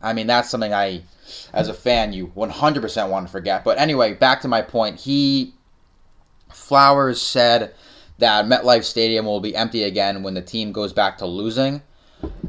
I 0.00 0.12
mean, 0.12 0.26
that's 0.26 0.50
something 0.50 0.72
I, 0.72 1.02
as 1.52 1.68
a 1.68 1.74
fan, 1.74 2.12
you 2.12 2.28
100% 2.28 3.08
want 3.10 3.26
to 3.26 3.32
forget. 3.32 3.64
But 3.64 3.78
anyway, 3.78 4.14
back 4.14 4.42
to 4.42 4.48
my 4.48 4.62
point. 4.62 5.00
He, 5.00 5.54
Flowers 6.50 7.20
said 7.20 7.74
that 8.18 8.44
MetLife 8.44 8.84
Stadium 8.84 9.24
will 9.24 9.40
be 9.40 9.56
empty 9.56 9.84
again 9.84 10.22
when 10.22 10.34
the 10.34 10.42
team 10.42 10.72
goes 10.72 10.92
back 10.92 11.18
to 11.18 11.26
losing. 11.26 11.82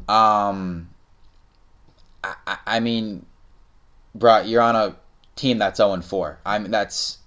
Um, 0.07 0.89
I, 2.23 2.57
I 2.65 2.79
mean, 2.79 3.25
bro, 4.13 4.41
you're 4.41 4.61
on 4.61 4.75
a 4.75 4.95
team 5.35 5.59
that's 5.59 5.77
0 5.77 6.01
4. 6.01 6.39
I 6.45 6.59
mean, 6.59 6.71
that's 6.71 7.18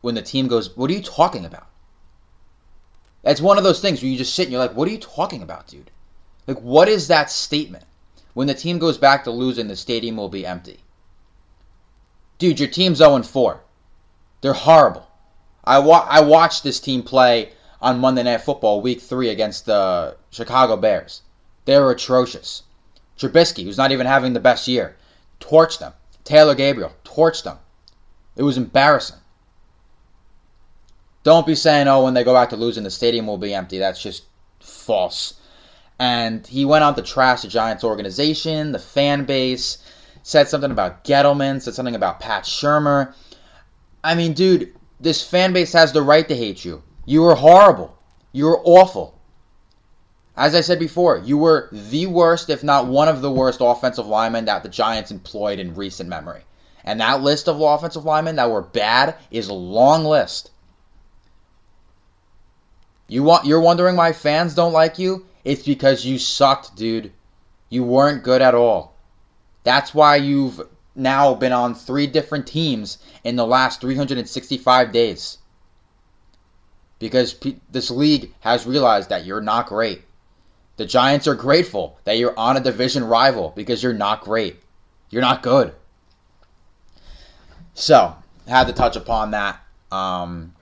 when 0.00 0.14
the 0.14 0.22
team 0.22 0.48
goes. 0.48 0.76
What 0.76 0.90
are 0.90 0.94
you 0.94 1.02
talking 1.02 1.44
about? 1.44 1.66
It's 3.24 3.40
one 3.40 3.58
of 3.58 3.64
those 3.64 3.80
things 3.80 4.00
where 4.00 4.10
you 4.10 4.16
just 4.16 4.34
sit 4.34 4.44
and 4.44 4.52
you're 4.52 4.60
like, 4.60 4.74
what 4.76 4.88
are 4.88 4.92
you 4.92 4.98
talking 4.98 5.42
about, 5.42 5.66
dude? 5.66 5.90
Like, 6.46 6.60
what 6.60 6.88
is 6.88 7.08
that 7.08 7.30
statement? 7.30 7.84
When 8.34 8.46
the 8.46 8.54
team 8.54 8.78
goes 8.78 8.96
back 8.96 9.24
to 9.24 9.30
losing, 9.30 9.68
the 9.68 9.76
stadium 9.76 10.16
will 10.16 10.28
be 10.28 10.46
empty. 10.46 10.78
Dude, 12.38 12.60
your 12.60 12.68
team's 12.68 12.98
0 12.98 13.22
4. 13.22 13.60
They're 14.40 14.52
horrible. 14.52 15.06
I, 15.64 15.80
wa- 15.80 16.06
I 16.08 16.20
watched 16.20 16.62
this 16.62 16.78
team 16.80 17.02
play 17.02 17.52
on 17.82 17.98
Monday 17.98 18.22
Night 18.22 18.42
Football 18.42 18.80
week 18.80 19.00
three 19.00 19.28
against 19.28 19.66
the 19.66 20.16
Chicago 20.30 20.76
Bears. 20.76 21.22
They 21.64 21.76
were 21.78 21.90
atrocious. 21.90 22.62
Trubisky, 23.18 23.64
who's 23.64 23.76
not 23.76 23.90
even 23.92 24.06
having 24.06 24.32
the 24.32 24.40
best 24.40 24.68
year, 24.68 24.96
torched 25.40 25.80
them. 25.80 25.92
Taylor 26.24 26.54
Gabriel, 26.54 26.92
torched 27.04 27.42
them. 27.42 27.58
It 28.36 28.44
was 28.44 28.56
embarrassing. 28.56 29.18
Don't 31.24 31.46
be 31.46 31.54
saying, 31.54 31.88
oh, 31.88 32.04
when 32.04 32.14
they 32.14 32.24
go 32.24 32.32
back 32.32 32.50
to 32.50 32.56
losing, 32.56 32.84
the 32.84 32.90
stadium 32.90 33.26
will 33.26 33.38
be 33.38 33.54
empty. 33.54 33.78
That's 33.78 34.02
just 34.02 34.24
false. 34.60 35.34
And 35.98 36.46
he 36.46 36.64
went 36.64 36.84
on 36.84 36.94
to 36.94 37.02
trash 37.02 37.42
the 37.42 37.48
Giants 37.48 37.84
organization, 37.84 38.72
the 38.72 38.78
fan 38.78 39.24
base, 39.24 39.78
said 40.22 40.48
something 40.48 40.70
about 40.70 41.04
Gettleman, 41.04 41.60
said 41.60 41.74
something 41.74 41.96
about 41.96 42.20
Pat 42.20 42.44
Shurmur. 42.44 43.14
I 44.04 44.14
mean, 44.14 44.32
dude, 44.32 44.74
this 45.00 45.26
fan 45.26 45.52
base 45.52 45.72
has 45.72 45.92
the 45.92 46.02
right 46.02 46.28
to 46.28 46.36
hate 46.36 46.64
you. 46.64 46.82
You 47.04 47.22
were 47.22 47.34
horrible. 47.34 47.98
You 48.32 48.44
were 48.44 48.60
awful. 48.62 49.18
As 50.36 50.54
I 50.54 50.60
said 50.60 50.78
before, 50.78 51.18
you 51.18 51.36
were 51.36 51.68
the 51.72 52.06
worst, 52.06 52.48
if 52.48 52.62
not 52.62 52.86
one 52.86 53.08
of 53.08 53.22
the 53.22 53.30
worst, 53.30 53.58
offensive 53.60 54.06
linemen 54.06 54.44
that 54.44 54.62
the 54.62 54.68
Giants 54.68 55.10
employed 55.10 55.58
in 55.58 55.74
recent 55.74 56.08
memory. 56.08 56.42
And 56.84 57.00
that 57.00 57.22
list 57.22 57.48
of 57.48 57.60
offensive 57.60 58.04
linemen 58.04 58.36
that 58.36 58.50
were 58.50 58.62
bad 58.62 59.16
is 59.32 59.48
a 59.48 59.54
long 59.54 60.04
list. 60.04 60.50
You 63.08 63.22
want 63.22 63.46
you're 63.46 63.60
wondering 63.60 63.96
why 63.96 64.12
fans 64.12 64.54
don't 64.54 64.72
like 64.72 64.98
you? 64.98 65.26
It's 65.44 65.62
because 65.62 66.04
you 66.04 66.18
sucked, 66.18 66.76
dude. 66.76 67.12
You 67.70 67.82
weren't 67.82 68.22
good 68.22 68.42
at 68.42 68.54
all. 68.54 68.94
That's 69.64 69.94
why 69.94 70.16
you've 70.16 70.60
now 70.94 71.34
been 71.34 71.52
on 71.52 71.74
three 71.74 72.06
different 72.06 72.46
teams 72.46 72.98
in 73.24 73.36
the 73.36 73.46
last 73.46 73.80
365 73.80 74.92
days. 74.92 75.38
Because 76.98 77.38
this 77.70 77.90
league 77.90 78.32
has 78.40 78.66
realized 78.66 79.08
that 79.10 79.24
you're 79.24 79.40
not 79.40 79.68
great. 79.68 80.02
The 80.76 80.86
Giants 80.86 81.26
are 81.26 81.34
grateful 81.34 81.98
that 82.04 82.18
you're 82.18 82.38
on 82.38 82.56
a 82.56 82.60
division 82.60 83.04
rival 83.04 83.52
because 83.54 83.82
you're 83.82 83.92
not 83.92 84.22
great. 84.22 84.56
You're 85.10 85.22
not 85.22 85.42
good. 85.42 85.74
So, 87.74 88.16
had 88.46 88.66
to 88.66 88.72
touch 88.72 88.96
upon 88.96 89.30
that. 89.30 89.60
Um, 89.92 90.54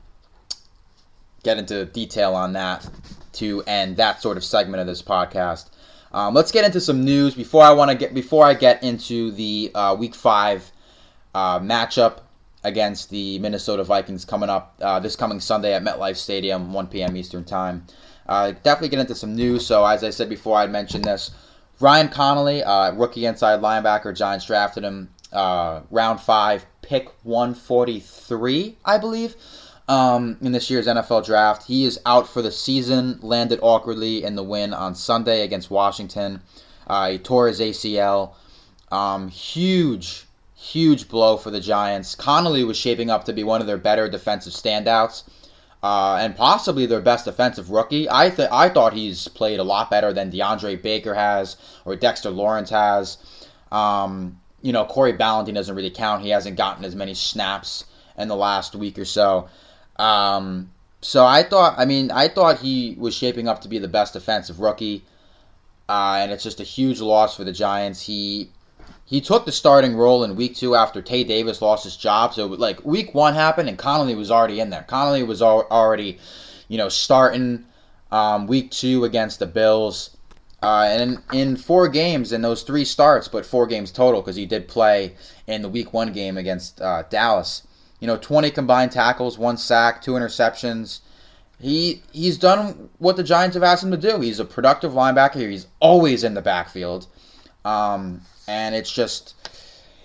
get 1.47 1.59
into 1.59 1.85
detail 1.87 2.35
on 2.35 2.53
that 2.55 2.87
to 3.33 3.63
end 3.69 3.97
that 3.97 4.21
sort 4.21 4.37
of 4.37 4.43
segment 4.43 4.81
of 4.81 4.87
this 4.87 5.01
podcast. 5.01 5.71
Um, 6.13 6.35
let's 6.35 6.51
get 6.51 6.65
into 6.65 6.81
some 6.81 7.05
news 7.05 7.35
before 7.37 7.63
I 7.63 7.71
want 7.71 7.91
to 7.91 7.97
get 7.97 8.15
before 8.15 8.45
I 8.45 8.55
get 8.55 8.83
into 8.83 9.31
the 9.31 9.71
uh, 9.75 9.95
Week 9.97 10.15
Five 10.15 10.71
uh, 11.35 11.61
matchup 11.61 12.23
against 12.65 13.11
the 13.11 13.39
Minnesota 13.39 13.85
Vikings 13.85 14.25
coming 14.25 14.51
up 14.51 14.75
uh, 14.81 14.99
this 14.99 15.15
coming 15.15 15.39
Sunday 15.39 15.73
at 15.73 15.85
MetLife 15.85 16.17
Stadium, 16.17 16.73
1 16.73 16.89
p.m. 16.89 17.17
Eastern 17.17 17.45
Time. 17.45 17.87
Uh, 18.29 18.51
definitely 18.51 18.89
get 18.89 18.99
into 18.99 19.15
some 19.15 19.37
news. 19.37 19.65
So 19.65 19.87
as 19.87 20.03
I 20.03 20.11
said 20.11 20.29
before, 20.29 20.59
I 20.59 20.67
mentioned 20.67 21.05
this. 21.05 21.31
Ryan 21.79 22.09
Connolly, 22.09 22.65
uh, 22.65 22.93
rookie 22.95 23.27
inside 23.27 23.61
linebacker, 23.61 24.17
Giants 24.17 24.47
drafted 24.47 24.83
him 24.83 25.11
uh, 25.33 25.83
round 25.91 26.21
five, 26.21 26.67
pick 26.83 27.09
143, 27.23 28.79
I 28.85 28.99
believe 28.99 29.37
um, 29.89 30.37
in 30.41 30.53
this 30.53 30.71
year's 30.71 30.87
NFL 30.87 31.25
draft. 31.25 31.67
He 31.67 31.85
is 31.85 32.01
out 32.07 32.29
for 32.29 32.43
the 32.43 32.51
season, 32.51 33.19
landed 33.23 33.59
awkwardly 33.63 34.25
in 34.25 34.35
the 34.37 34.43
win 34.43 34.75
on 34.75 34.95
Sunday 34.95 35.43
against 35.43 35.71
Washington. 35.71 36.41
Uh, 36.87 37.11
he 37.13 37.19
tore 37.19 37.49
his 37.49 37.61
ACL. 37.61 38.35
Um, 38.91 39.29
huge, 39.29 40.27
huge 40.55 41.09
blow 41.09 41.37
for 41.37 41.51
the 41.51 41.61
Giants. 41.61 42.15
Connolly 42.15 42.65
was 42.65 42.77
shaping 42.77 43.11
up 43.11 43.25
to 43.25 43.33
be 43.33 43.45
one 43.45 43.61
of 43.61 43.67
their 43.67 43.79
better 43.79 44.09
defensive 44.09 44.53
standouts. 44.53 45.25
Uh, 45.83 46.17
and 46.21 46.35
possibly 46.35 46.87
their 46.87 47.03
best 47.03 47.27
defensive 47.27 47.71
rookie. 47.71 48.11
I 48.11 48.31
th- 48.31 48.49
I 48.51 48.71
thought 48.71 48.93
he's 48.93 49.29
played 49.29 49.61
a 49.61 49.63
lot 49.63 49.91
better 49.91 50.13
than 50.13 50.33
DeAndre 50.33 50.83
Baker 50.83 51.15
has 51.15 51.57
or 51.85 51.95
Dexter 51.95 52.31
Lawrence 52.31 52.71
has. 52.71 53.19
Um, 53.71 54.41
you 54.63 54.73
know, 54.73 54.85
Corey 54.85 55.13
Ballentine 55.13 55.55
doesn't 55.55 55.77
really 55.77 55.91
count. 55.91 56.23
He 56.23 56.31
hasn't 56.31 56.57
gotten 56.57 56.85
as 56.85 56.97
many 56.97 57.15
snaps 57.15 57.85
in 58.19 58.27
the 58.27 58.35
last 58.35 58.75
week 58.75 58.99
or 58.99 59.05
so. 59.05 59.49
Um, 59.99 60.71
so 61.01 61.25
I 61.25 61.43
thought, 61.43 61.75
I 61.79 61.85
mean, 61.85 62.11
I 62.11 62.29
thought 62.29 62.59
he 62.59 62.97
was 62.99 63.15
shaping 63.15 63.49
up 63.49 63.61
to 63.63 63.69
be 63.69 63.79
the 63.79 63.89
best 63.89 64.13
defensive 64.13 64.61
rookie, 64.61 65.05
uh, 65.89 66.19
and 66.21 66.33
it's 66.33 66.43
just 66.43 66.61
a 66.61 66.65
huge 66.65 67.01
loss 67.01 67.37
for 67.37 67.45
the 67.45 67.53
Giants. 67.53 68.03
He 68.03 68.51
he 69.05 69.21
took 69.21 69.45
the 69.45 69.53
starting 69.53 69.95
role 69.97 70.25
in 70.25 70.35
week 70.35 70.57
two 70.57 70.75
after 70.75 71.01
Tae 71.01 71.23
Davis 71.23 71.63
lost 71.63 71.85
his 71.85 71.97
job. 71.97 72.35
So 72.35 72.47
like 72.47 72.85
week 72.85 73.15
one 73.15 73.35
happened, 73.35 73.69
and 73.69 73.79
Connolly 73.79 74.17
was 74.17 74.31
already 74.31 74.61
in 74.61 74.71
there. 74.71 74.83
Connolly 74.83 75.23
was 75.23 75.43
al- 75.43 75.69
already, 75.71 76.19
you 76.69 76.77
know, 76.77 76.89
starting 76.89 77.65
um, 78.11 78.47
week 78.47 78.71
two 78.71 79.05
against 79.05 79.39
the 79.39 79.47
Bills. 79.47 80.11
Uh, 80.63 80.89
and 80.89 81.23
in, 81.33 81.55
four 81.55 81.87
games, 81.87 82.33
in 82.33 82.43
those 82.43 82.63
three 82.63 82.85
starts, 82.85 83.29
but 83.29 83.47
four 83.47 83.67
games 83.67 83.93
total, 83.93 84.21
because 84.21 84.35
he 84.35 84.47
did 84.47 84.67
play 84.67 85.15
in 85.47 85.63
the 85.63 85.69
week 85.69 85.93
one 85.93 86.13
game 86.13 86.37
against 86.37 86.81
uh, 86.81 87.03
Dallas. 87.11 87.66
You 88.01 88.07
know, 88.07 88.17
20 88.17 88.51
combined 88.51 88.93
tackles, 88.93 89.39
one 89.39 89.57
sack, 89.57 90.03
two 90.03 90.13
interceptions. 90.13 91.01
He 91.59 92.03
he's 92.13 92.37
done 92.37 92.91
what 92.99 93.17
the 93.17 93.23
Giants 93.23 93.55
have 93.55 93.63
asked 93.63 93.83
him 93.83 93.91
to 93.91 93.97
do. 93.97 94.21
He's 94.21 94.41
a 94.41 94.45
productive 94.45 94.93
linebacker. 94.93 95.49
He's 95.49 95.67
always 95.81 96.23
in 96.23 96.35
the 96.35 96.43
backfield, 96.43 97.07
um, 97.65 98.21
and 98.47 98.75
it's 98.75 98.93
just 98.93 99.35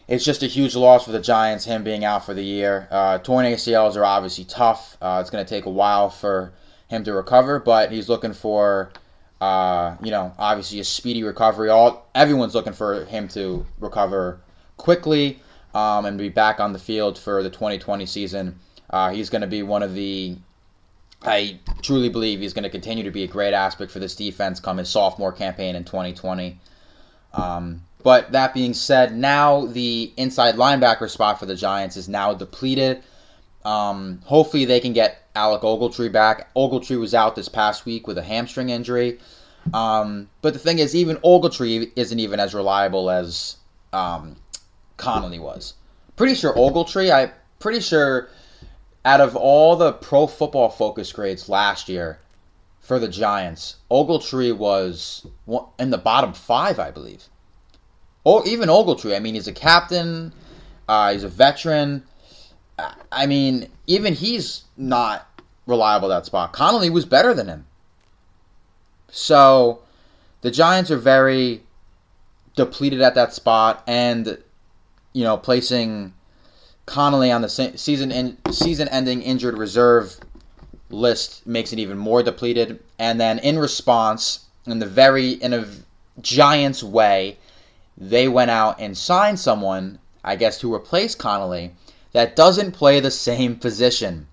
it's 0.07 0.23
just 0.23 0.43
a 0.43 0.47
huge 0.47 0.75
loss 0.75 1.05
for 1.05 1.11
the 1.11 1.19
Giants. 1.19 1.65
Him 1.65 1.83
being 1.83 2.05
out 2.05 2.25
for 2.25 2.33
the 2.33 2.43
year. 2.43 2.87
Uh, 2.89 3.17
torn 3.17 3.45
ACLs 3.45 3.97
are 3.97 4.05
obviously 4.05 4.45
tough. 4.45 4.97
Uh, 5.01 5.19
it's 5.19 5.29
going 5.29 5.45
to 5.45 5.49
take 5.49 5.65
a 5.65 5.69
while 5.69 6.09
for 6.09 6.53
him 6.87 7.03
to 7.03 7.13
recover, 7.13 7.59
but 7.59 7.91
he's 7.91 8.07
looking 8.07 8.33
for 8.33 8.93
uh, 9.41 9.97
you 10.01 10.11
know 10.11 10.33
obviously 10.37 10.79
a 10.79 10.85
speedy 10.85 11.23
recovery. 11.23 11.69
All 11.69 12.07
everyone's 12.15 12.55
looking 12.55 12.73
for 12.73 13.03
him 13.05 13.27
to 13.29 13.65
recover 13.77 14.39
quickly 14.77 15.41
um, 15.73 16.05
and 16.05 16.17
be 16.17 16.29
back 16.29 16.59
on 16.59 16.73
the 16.73 16.79
field 16.79 17.17
for 17.17 17.43
the 17.43 17.49
2020 17.49 18.05
season. 18.05 18.59
Uh, 18.89 19.11
he's 19.11 19.29
going 19.29 19.41
to 19.41 19.47
be 19.47 19.63
one 19.63 19.83
of 19.83 19.93
the. 19.93 20.37
I 21.23 21.59
truly 21.81 22.09
believe 22.09 22.39
he's 22.39 22.53
going 22.53 22.63
to 22.63 22.69
continue 22.69 23.03
to 23.03 23.11
be 23.11 23.23
a 23.23 23.27
great 23.27 23.53
aspect 23.53 23.91
for 23.91 23.99
this 23.99 24.15
defense 24.15 24.59
come 24.59 24.77
his 24.77 24.89
sophomore 24.89 25.31
campaign 25.31 25.75
in 25.75 25.83
2020. 25.83 26.59
Um, 27.33 27.83
but 28.03 28.31
that 28.31 28.55
being 28.55 28.73
said, 28.73 29.15
now 29.15 29.67
the 29.67 30.11
inside 30.17 30.55
linebacker 30.55 31.09
spot 31.09 31.39
for 31.39 31.45
the 31.45 31.55
Giants 31.55 31.95
is 31.95 32.09
now 32.09 32.33
depleted. 32.33 33.03
Um, 33.63 34.21
hopefully, 34.25 34.65
they 34.65 34.79
can 34.79 34.93
get 34.93 35.27
Alec 35.35 35.61
Ogletree 35.61 36.11
back. 36.11 36.53
Ogletree 36.55 36.99
was 36.99 37.13
out 37.13 37.35
this 37.35 37.47
past 37.47 37.85
week 37.85 38.07
with 38.07 38.17
a 38.17 38.23
hamstring 38.23 38.69
injury. 38.69 39.19
Um, 39.73 40.29
but 40.41 40.53
the 40.53 40.59
thing 40.59 40.79
is, 40.79 40.95
even 40.95 41.17
Ogletree 41.17 41.91
isn't 41.95 42.19
even 42.19 42.39
as 42.39 42.53
reliable 42.53 43.11
as 43.11 43.57
um, 43.93 44.35
Connolly 45.01 45.39
was. 45.39 45.73
Pretty 46.15 46.35
sure 46.35 46.53
Ogletree, 46.53 47.11
I 47.11 47.33
pretty 47.59 47.79
sure 47.79 48.29
out 49.03 49.19
of 49.19 49.35
all 49.35 49.75
the 49.75 49.93
pro 49.93 50.27
football 50.27 50.69
focus 50.69 51.11
grades 51.11 51.49
last 51.49 51.89
year 51.89 52.19
for 52.79 52.99
the 52.99 53.07
Giants, 53.07 53.77
Ogletree 53.89 54.55
was 54.55 55.25
in 55.79 55.89
the 55.89 55.97
bottom 55.97 56.33
five, 56.33 56.79
I 56.79 56.91
believe. 56.91 57.23
Or 58.23 58.45
even 58.47 58.69
Ogletree, 58.69 59.15
I 59.15 59.19
mean, 59.19 59.33
he's 59.33 59.47
a 59.47 59.53
captain, 59.53 60.33
uh, 60.87 61.13
he's 61.13 61.23
a 61.23 61.29
veteran. 61.29 62.03
I 63.11 63.25
mean, 63.25 63.67
even 63.87 64.13
he's 64.13 64.63
not 64.77 65.27
reliable 65.65 66.09
that 66.09 66.25
spot. 66.25 66.53
Connolly 66.53 66.89
was 66.89 67.05
better 67.05 67.33
than 67.33 67.47
him. 67.47 67.65
So 69.09 69.81
the 70.41 70.51
Giants 70.51 70.91
are 70.91 70.97
very 70.97 71.61
depleted 72.55 73.01
at 73.01 73.15
that 73.15 73.33
spot, 73.33 73.83
and 73.87 74.37
you 75.13 75.23
know, 75.23 75.37
placing 75.37 76.13
Connolly 76.85 77.31
on 77.31 77.41
the 77.41 77.49
season 77.49 78.11
in, 78.11 78.37
season-ending 78.51 79.21
injured 79.21 79.57
reserve 79.57 80.17
list 80.89 81.45
makes 81.47 81.71
it 81.73 81.79
even 81.79 81.97
more 81.97 82.23
depleted. 82.23 82.79
And 82.99 83.19
then 83.19 83.39
in 83.39 83.57
response, 83.57 84.45
in 84.65 84.79
the 84.79 84.85
very 84.85 85.31
in 85.31 85.53
a 85.53 85.67
Giants 86.21 86.83
way, 86.83 87.37
they 87.97 88.27
went 88.27 88.51
out 88.51 88.79
and 88.79 88.97
signed 88.97 89.39
someone, 89.39 89.99
I 90.23 90.35
guess, 90.35 90.59
to 90.59 90.73
replace 90.73 91.15
Connolly 91.15 91.71
that 92.11 92.35
doesn't 92.35 92.73
play 92.73 92.99
the 92.99 93.11
same 93.11 93.55
position. 93.55 94.27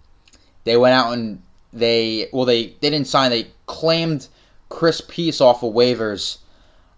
They 0.65 0.77
went 0.77 0.95
out 0.95 1.13
and 1.13 1.43
they 1.73 2.29
well 2.33 2.45
they, 2.45 2.69
they 2.81 2.91
didn't 2.91 3.07
sign 3.07 3.31
they 3.31 3.49
claimed 3.67 4.29
Chris 4.69 5.01
Peace 5.01 5.41
off 5.41 5.63
of 5.63 5.75
waivers 5.75 6.39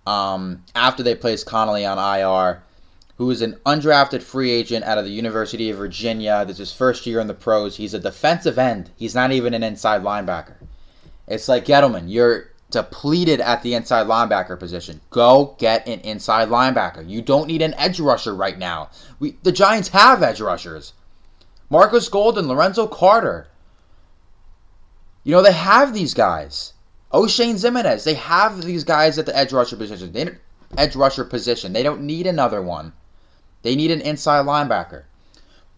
um, 0.06 0.64
after 0.74 1.02
they 1.02 1.14
placed 1.14 1.46
Connolly 1.46 1.84
on 1.84 1.98
IR 1.98 2.62
who 3.20 3.30
is 3.30 3.42
an 3.42 3.54
undrafted 3.66 4.22
free 4.22 4.50
agent 4.50 4.82
out 4.82 4.96
of 4.96 5.04
the 5.04 5.10
University 5.10 5.68
of 5.68 5.76
Virginia. 5.76 6.42
This 6.46 6.54
is 6.54 6.70
his 6.70 6.72
first 6.72 7.04
year 7.04 7.20
in 7.20 7.26
the 7.26 7.34
pros. 7.34 7.76
He's 7.76 7.92
a 7.92 7.98
defensive 7.98 8.58
end. 8.58 8.88
He's 8.96 9.14
not 9.14 9.30
even 9.30 9.52
an 9.52 9.62
inside 9.62 10.00
linebacker. 10.00 10.54
It's 11.28 11.46
like 11.46 11.66
Gettleman, 11.66 12.04
you're 12.06 12.48
depleted 12.70 13.42
at 13.42 13.62
the 13.62 13.74
inside 13.74 14.06
linebacker 14.06 14.58
position. 14.58 15.02
Go 15.10 15.54
get 15.58 15.86
an 15.86 16.00
inside 16.00 16.48
linebacker. 16.48 17.06
You 17.06 17.20
don't 17.20 17.46
need 17.46 17.60
an 17.60 17.74
edge 17.74 18.00
rusher 18.00 18.34
right 18.34 18.58
now. 18.58 18.88
We 19.18 19.36
the 19.42 19.52
Giants 19.52 19.88
have 19.88 20.22
edge 20.22 20.40
rushers. 20.40 20.94
Marcus 21.68 22.08
Golden, 22.08 22.48
Lorenzo 22.48 22.86
Carter. 22.86 23.48
You 25.24 25.32
know, 25.32 25.42
they 25.42 25.52
have 25.52 25.92
these 25.92 26.14
guys. 26.14 26.72
Oshane 27.12 27.56
Ximines, 27.56 28.04
they 28.04 28.14
have 28.14 28.62
these 28.62 28.82
guys 28.82 29.18
at 29.18 29.26
the 29.26 29.36
edge 29.36 29.52
rusher 29.52 29.76
position. 29.76 30.10
They 30.10 30.30
edge 30.78 30.96
rusher 30.96 31.24
position. 31.24 31.74
They 31.74 31.82
don't 31.82 32.00
need 32.00 32.26
another 32.26 32.62
one. 32.62 32.94
They 33.62 33.76
need 33.76 33.90
an 33.90 34.00
inside 34.00 34.46
linebacker. 34.46 35.04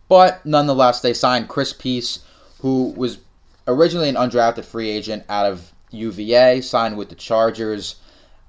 But 0.09 0.45
nonetheless, 0.45 1.01
they 1.01 1.14
signed 1.14 1.49
Chris 1.49 1.73
Peace, 1.73 2.21
who 2.61 2.92
was 2.97 3.18
originally 3.66 4.09
an 4.09 4.16
undrafted 4.16 4.64
free 4.64 4.90
agent 4.90 5.25
out 5.29 5.47
of 5.47 5.73
UVA, 5.90 6.61
signed 6.61 6.97
with 6.97 7.09
the 7.09 7.14
Chargers, 7.14 7.97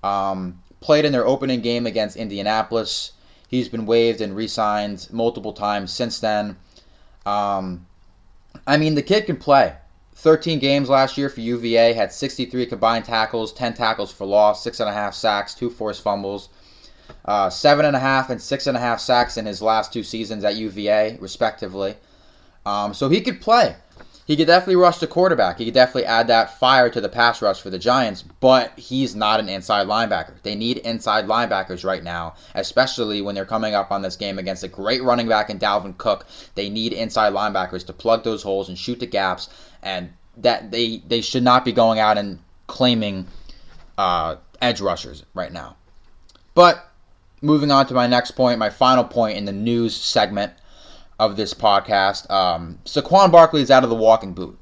um, 0.04 0.62
played 0.82 1.06
in 1.06 1.12
their 1.12 1.26
opening 1.26 1.62
game 1.62 1.86
against 1.86 2.18
Indianapolis. 2.18 3.14
He's 3.48 3.70
been 3.70 3.86
waived 3.86 4.22
and 4.22 4.36
re 4.36 4.48
signed 4.48 5.08
multiple 5.12 5.54
times 5.54 5.92
since 5.92 6.20
then. 6.20 6.58
Um, 7.26 7.86
I 8.68 8.78
mean, 8.78 8.96
the 8.96 9.02
kid 9.02 9.26
can 9.26 9.38
play. 9.38 9.76
13 10.16 10.60
games 10.60 10.90
last 10.90 11.18
year 11.18 11.30
for 11.30 11.42
UVA, 11.42 11.94
had 11.94 12.12
63 12.12 12.66
combined 12.66 13.06
tackles, 13.06 13.52
10 13.54 13.74
tackles 13.74 14.12
for 14.12 14.26
loss, 14.26 14.66
6.5 14.66 15.14
sacks, 15.14 15.54
2 15.54 15.70
forced 15.70 16.02
fumbles. 16.02 16.50
Uh, 17.26 17.50
seven 17.50 17.86
and 17.86 17.96
a 17.96 18.00
half 18.00 18.30
and 18.30 18.42
six 18.42 18.68
and 18.68 18.76
a 18.76 18.80
half 18.80 19.00
sacks 19.00 19.38
in 19.38 19.46
his 19.46 19.62
last 19.62 19.94
two 19.94 20.04
seasons 20.04 20.44
at 20.44 20.56
UVA, 20.56 21.18
respectively. 21.22 21.96
Um, 22.66 22.94
so 22.94 23.10
he 23.10 23.22
could 23.22 23.40
play. 23.42 23.76
he 24.26 24.38
could 24.38 24.48
definitely 24.48 24.78
rush 24.78 25.00
the 25.00 25.08
quarterback. 25.08 25.58
He 25.58 25.66
could 25.66 25.74
definitely 25.74 26.06
add 26.06 26.28
that 26.28 26.58
fire 26.60 26.90
to 26.90 27.02
the 27.02 27.10
pass 27.10 27.42
rush 27.42 27.62
for 27.62 27.70
the 27.70 27.80
Giants, 27.80 28.24
but 28.40 28.78
he's 28.78 29.16
not 29.16 29.40
an 29.40 29.50
inside 29.50 29.88
linebacker. 29.88 30.34
They 30.44 30.56
need 30.56 30.78
inside 30.78 31.26
linebackers 31.26 31.84
right 31.84 32.04
now, 32.04 32.36
especially 32.56 33.22
when 33.22 33.36
they're 33.36 33.46
coming 33.46 33.74
up 33.74 33.92
on 33.92 34.02
this 34.02 34.16
game 34.16 34.40
against 34.40 34.64
a 34.64 34.70
great 34.70 35.04
running 35.04 35.28
back 35.28 35.50
in 35.50 35.60
Dalvin 35.60 35.98
Cook. 35.98 36.26
They 36.56 36.70
need 36.70 36.94
inside 36.94 37.34
linebackers 37.34 37.86
to 37.88 37.94
plug 37.94 38.24
those 38.24 38.44
holes 38.44 38.70
and 38.70 38.78
shoot 38.78 39.00
the 39.00 39.08
gaps, 39.08 39.50
and 39.82 40.12
that 40.38 40.72
they 40.72 41.02
they 41.08 41.22
should 41.22 41.44
not 41.44 41.66
be 41.66 41.74
going 41.74 42.00
out 42.00 42.18
and 42.18 42.40
claiming 42.68 43.28
uh, 43.98 44.38
edge 44.62 44.80
rushers 44.80 45.26
right 45.34 45.52
now. 45.52 45.76
But 46.56 46.90
moving 47.44 47.72
on 47.72 47.86
to 47.88 47.94
my 47.94 48.08
next 48.08 48.32
point, 48.32 48.58
my 48.58 48.70
final 48.70 49.04
point 49.04 49.38
in 49.38 49.46
the 49.46 49.52
news 49.52 49.96
segment 49.96 50.54
of 51.20 51.36
this 51.36 51.54
podcast. 51.54 52.30
Um, 52.32 52.80
Saquon 52.86 53.32
Barkley 53.32 53.62
is 53.62 53.70
out 53.70 53.84
of 53.84 53.90
the 53.90 53.96
walking 53.96 54.34
boot. 54.34 54.58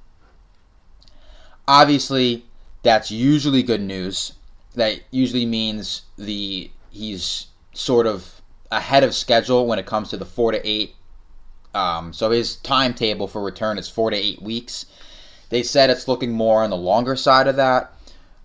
Obviously, 1.68 2.44
that's 2.84 3.12
usually 3.12 3.64
good 3.64 3.82
news. 3.82 4.34
That 4.74 5.00
usually 5.12 5.46
means 5.46 6.02
the 6.18 6.72
he's 6.90 7.48
sort 7.74 8.08
of 8.08 8.42
ahead 8.72 9.04
of 9.04 9.14
schedule 9.14 9.68
when 9.68 9.80
it 9.80 9.86
comes 9.86 10.10
to 10.10 10.18
the 10.18 10.26
four 10.26 10.52
to 10.52 10.68
eight. 10.68 10.96
Um, 11.74 12.12
so 12.12 12.32
his 12.32 12.58
timetable 12.58 13.28
for 13.28 13.42
return 13.42 13.78
is 13.78 13.88
four 13.88 14.10
to 14.10 14.18
eight 14.18 14.42
weeks. 14.42 14.88
They 15.50 15.64
said 15.64 15.90
it's 15.90 16.08
looking 16.08 16.32
more 16.32 16.64
on 16.64 16.70
the 16.70 16.78
longer 16.78 17.16
side 17.16 17.48
of 17.48 17.58
that. 17.58 17.94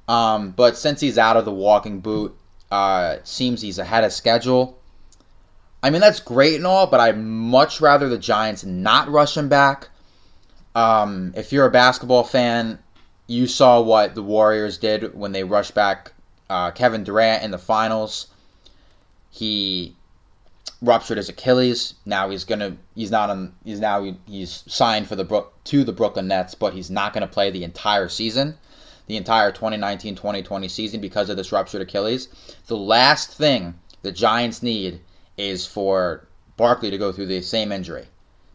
Um, 0.09 0.51
but 0.51 0.77
since 0.77 1.01
he's 1.01 1.19
out 1.19 1.37
of 1.37 1.45
the 1.45 1.53
walking 1.53 2.01
boot, 2.01 2.37
uh, 2.71 3.17
seems 3.25 3.63
he's 3.63 3.79
ahead 3.79 4.05
of 4.05 4.13
schedule. 4.13 4.79
I 5.83 5.91
mean, 5.91 6.01
that's 6.01 6.21
great 6.21 6.57
and 6.57 6.67
all, 6.67 6.87
but 6.87 7.01
I'd 7.01 7.19
much 7.19 7.81
rather 7.81 8.09
the 8.09 8.19
Giants 8.19 8.65
not 8.65 9.09
rush 9.09 9.37
him 9.37 9.49
back. 9.49 9.89
Um, 10.75 11.33
if 11.37 11.53
you're 11.53 11.67
a 11.67 11.71
basketball 11.71 12.25
fan, 12.25 12.79
you 13.27 13.47
saw 13.47 13.81
what 13.81 14.15
the 14.15 14.23
Warriors 14.23 14.79
did 14.79 15.15
when 15.15 15.33
they 15.33 15.45
rushed 15.45 15.75
back 15.75 16.13
uh, 16.49 16.71
Kevin 16.71 17.05
Durant 17.05 17.43
in 17.43 17.51
the 17.51 17.59
finals. 17.59 18.29
He 19.31 19.95
ruptured 20.83 21.17
his 21.17 21.29
Achilles. 21.29 21.95
Now 22.05 22.31
he's 22.31 22.45
gonna. 22.45 22.77
He's 22.95 23.11
not 23.11 23.31
on. 23.31 23.55
He's 23.65 23.81
now 23.81 24.15
he's 24.27 24.65
signed 24.67 25.09
for 25.09 25.17
the 25.17 25.25
Brook 25.25 25.53
to 25.65 25.85
the 25.85 25.93
Brooklyn 25.93 26.29
Nets, 26.29 26.55
but 26.55 26.73
he's 26.73 26.91
not 26.91 27.13
gonna 27.13 27.27
play 27.27 27.51
the 27.51 27.65
entire 27.65 28.09
season, 28.09 28.57
the 29.07 29.17
entire 29.17 29.53
2019-2020 29.53 30.71
season 30.71 31.01
because 31.01 31.31
of 31.31 31.37
this 31.37 31.53
ruptured 31.53 31.83
Achilles. 31.83 32.29
The 32.67 32.77
last 32.77 33.33
thing 33.33 33.75
the 34.03 34.13
Giants 34.13 34.63
need 34.63 35.01
is 35.37 35.67
for 35.67 36.27
Barkley 36.57 36.91
to 36.91 36.99
go 36.99 37.13
through 37.13 37.27
the 37.27 37.43
same 37.43 37.73
injury. 37.73 38.07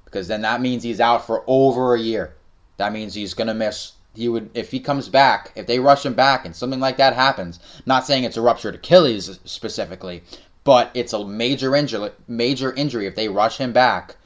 Because 0.05 0.27
then 0.27 0.41
that 0.41 0.61
means 0.61 0.83
he's 0.83 0.99
out 0.99 1.25
for 1.25 1.43
over 1.47 1.95
a 1.95 1.99
year. 1.99 2.35
That 2.77 2.93
means 2.93 3.13
he's 3.13 3.33
going 3.33 3.47
to 3.47 3.53
miss. 3.53 3.93
He 4.13 4.27
would, 4.27 4.49
if 4.53 4.71
he 4.71 4.81
comes 4.81 5.07
back, 5.07 5.53
if 5.55 5.67
they 5.67 5.79
rush 5.79 6.05
him 6.05 6.15
back 6.15 6.45
and 6.45 6.53
something 6.53 6.81
like 6.81 6.97
that 6.97 7.13
happens, 7.13 7.59
not 7.85 8.05
saying 8.05 8.25
it's 8.25 8.35
a 8.35 8.41
ruptured 8.41 8.75
Achilles 8.75 9.39
specifically, 9.45 10.23
but 10.65 10.91
it's 10.93 11.13
a 11.13 11.25
major 11.25 11.75
injury, 11.75 12.09
major 12.27 12.73
injury. 12.73 13.07
If 13.07 13.15
they 13.15 13.29
rush 13.29 13.57
him 13.57 13.71
back, 13.71 14.17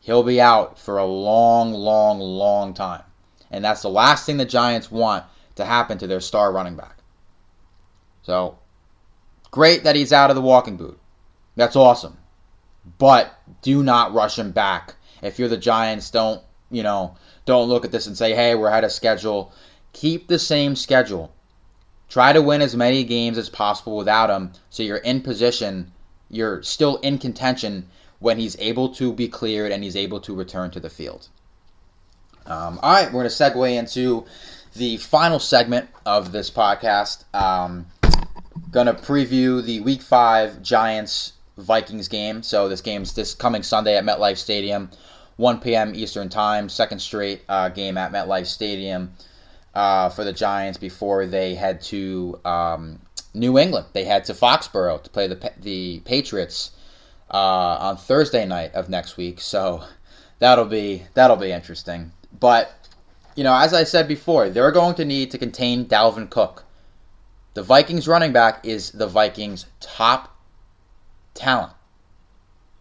he'll 0.00 0.22
be 0.22 0.40
out 0.40 0.78
for 0.78 0.98
a 0.98 1.04
long, 1.04 1.72
long, 1.72 2.20
long 2.20 2.72
time. 2.72 3.02
And 3.50 3.64
that's 3.64 3.82
the 3.82 3.90
last 3.90 4.26
thing 4.26 4.36
the 4.36 4.44
Giants 4.44 4.92
want 4.92 5.24
to 5.60 5.66
happen 5.66 5.98
to 5.98 6.06
their 6.06 6.20
star 6.20 6.52
running 6.52 6.76
back. 6.76 6.98
So, 8.22 8.58
great 9.50 9.84
that 9.84 9.96
he's 9.96 10.12
out 10.12 10.30
of 10.30 10.36
the 10.36 10.42
walking 10.42 10.76
boot. 10.76 10.98
That's 11.56 11.76
awesome. 11.76 12.16
But 12.98 13.32
do 13.62 13.82
not 13.82 14.12
rush 14.14 14.38
him 14.38 14.52
back. 14.52 14.94
If 15.22 15.38
you're 15.38 15.48
the 15.48 15.56
Giants, 15.56 16.10
don't, 16.10 16.42
you 16.70 16.82
know, 16.82 17.16
don't 17.44 17.68
look 17.68 17.84
at 17.84 17.92
this 17.92 18.06
and 18.06 18.16
say, 18.16 18.34
hey, 18.34 18.54
we're 18.54 18.68
ahead 18.68 18.84
of 18.84 18.92
schedule. 18.92 19.52
Keep 19.92 20.28
the 20.28 20.38
same 20.38 20.76
schedule. 20.76 21.32
Try 22.08 22.32
to 22.32 22.42
win 22.42 22.62
as 22.62 22.76
many 22.76 23.04
games 23.04 23.38
as 23.38 23.48
possible 23.48 23.96
without 23.96 24.30
him 24.30 24.52
so 24.68 24.82
you're 24.82 24.96
in 24.96 25.20
position, 25.20 25.92
you're 26.28 26.62
still 26.62 26.96
in 26.96 27.18
contention 27.18 27.88
when 28.18 28.38
he's 28.38 28.56
able 28.58 28.94
to 28.94 29.12
be 29.12 29.28
cleared 29.28 29.72
and 29.72 29.82
he's 29.84 29.96
able 29.96 30.20
to 30.20 30.34
return 30.34 30.70
to 30.72 30.80
the 30.80 30.90
field. 30.90 31.28
Um, 32.46 32.80
all 32.82 32.92
right, 32.92 33.06
we're 33.06 33.22
going 33.22 33.28
to 33.28 33.30
segue 33.30 33.78
into 33.78 34.24
the 34.74 34.96
final 34.98 35.38
segment 35.38 35.88
of 36.06 36.32
this 36.32 36.50
podcast. 36.50 37.24
Um, 37.34 37.86
to 38.72 38.94
preview 38.94 39.62
the 39.64 39.80
Week 39.80 40.02
5 40.02 40.62
Giants 40.62 41.34
Vikings 41.58 42.08
game. 42.08 42.42
So 42.42 42.68
this 42.68 42.80
game's 42.80 43.14
this 43.14 43.34
coming 43.34 43.62
Sunday 43.62 43.96
at 43.96 44.04
MetLife 44.04 44.36
Stadium, 44.36 44.90
1 45.36 45.60
p.m. 45.60 45.94
Eastern 45.94 46.28
Time. 46.28 46.68
Second 46.68 47.00
straight 47.00 47.42
uh, 47.48 47.68
game 47.68 47.98
at 47.98 48.12
MetLife 48.12 48.46
Stadium 48.46 49.12
uh, 49.74 50.08
for 50.10 50.24
the 50.24 50.32
Giants 50.32 50.78
before 50.78 51.26
they 51.26 51.54
head 51.54 51.80
to 51.82 52.40
um, 52.44 53.00
New 53.34 53.58
England. 53.58 53.86
They 53.92 54.04
head 54.04 54.24
to 54.26 54.34
Foxborough 54.34 55.02
to 55.02 55.10
play 55.10 55.26
the 55.26 55.52
the 55.60 56.00
Patriots 56.04 56.72
uh, 57.30 57.76
on 57.80 57.96
Thursday 57.96 58.46
night 58.46 58.74
of 58.74 58.88
next 58.88 59.16
week. 59.16 59.40
So 59.40 59.84
that'll 60.38 60.64
be 60.64 61.04
that'll 61.14 61.36
be 61.36 61.52
interesting. 61.52 62.12
But 62.38 62.79
you 63.40 63.44
know, 63.44 63.56
as 63.56 63.72
I 63.72 63.84
said 63.84 64.06
before, 64.06 64.50
they're 64.50 64.70
going 64.70 64.96
to 64.96 65.04
need 65.06 65.30
to 65.30 65.38
contain 65.38 65.86
Dalvin 65.86 66.28
Cook. 66.28 66.66
The 67.54 67.62
Vikings 67.62 68.06
running 68.06 68.34
back 68.34 68.66
is 68.66 68.90
the 68.90 69.06
Vikings' 69.06 69.64
top 69.80 70.36
talent. 71.32 71.72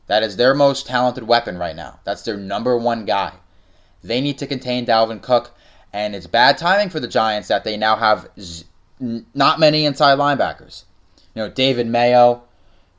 That 0.07 0.21
is 0.21 0.35
their 0.35 0.53
most 0.53 0.85
talented 0.85 1.23
weapon 1.23 1.57
right 1.57 1.77
now. 1.77 2.01
That's 2.03 2.23
their 2.23 2.35
number 2.35 2.77
one 2.77 3.05
guy. 3.05 3.35
They 4.03 4.19
need 4.19 4.37
to 4.39 4.47
contain 4.47 4.85
Dalvin 4.85 5.21
Cook, 5.21 5.55
and 5.93 6.13
it's 6.13 6.27
bad 6.27 6.57
timing 6.57 6.89
for 6.89 6.99
the 6.99 7.07
Giants 7.07 7.47
that 7.47 7.63
they 7.63 7.77
now 7.77 7.95
have 7.95 8.27
not 9.33 9.61
many 9.61 9.85
inside 9.85 10.17
linebackers. 10.17 10.83
You 11.35 11.43
know, 11.43 11.49
David 11.49 11.87
Mayo, 11.87 12.43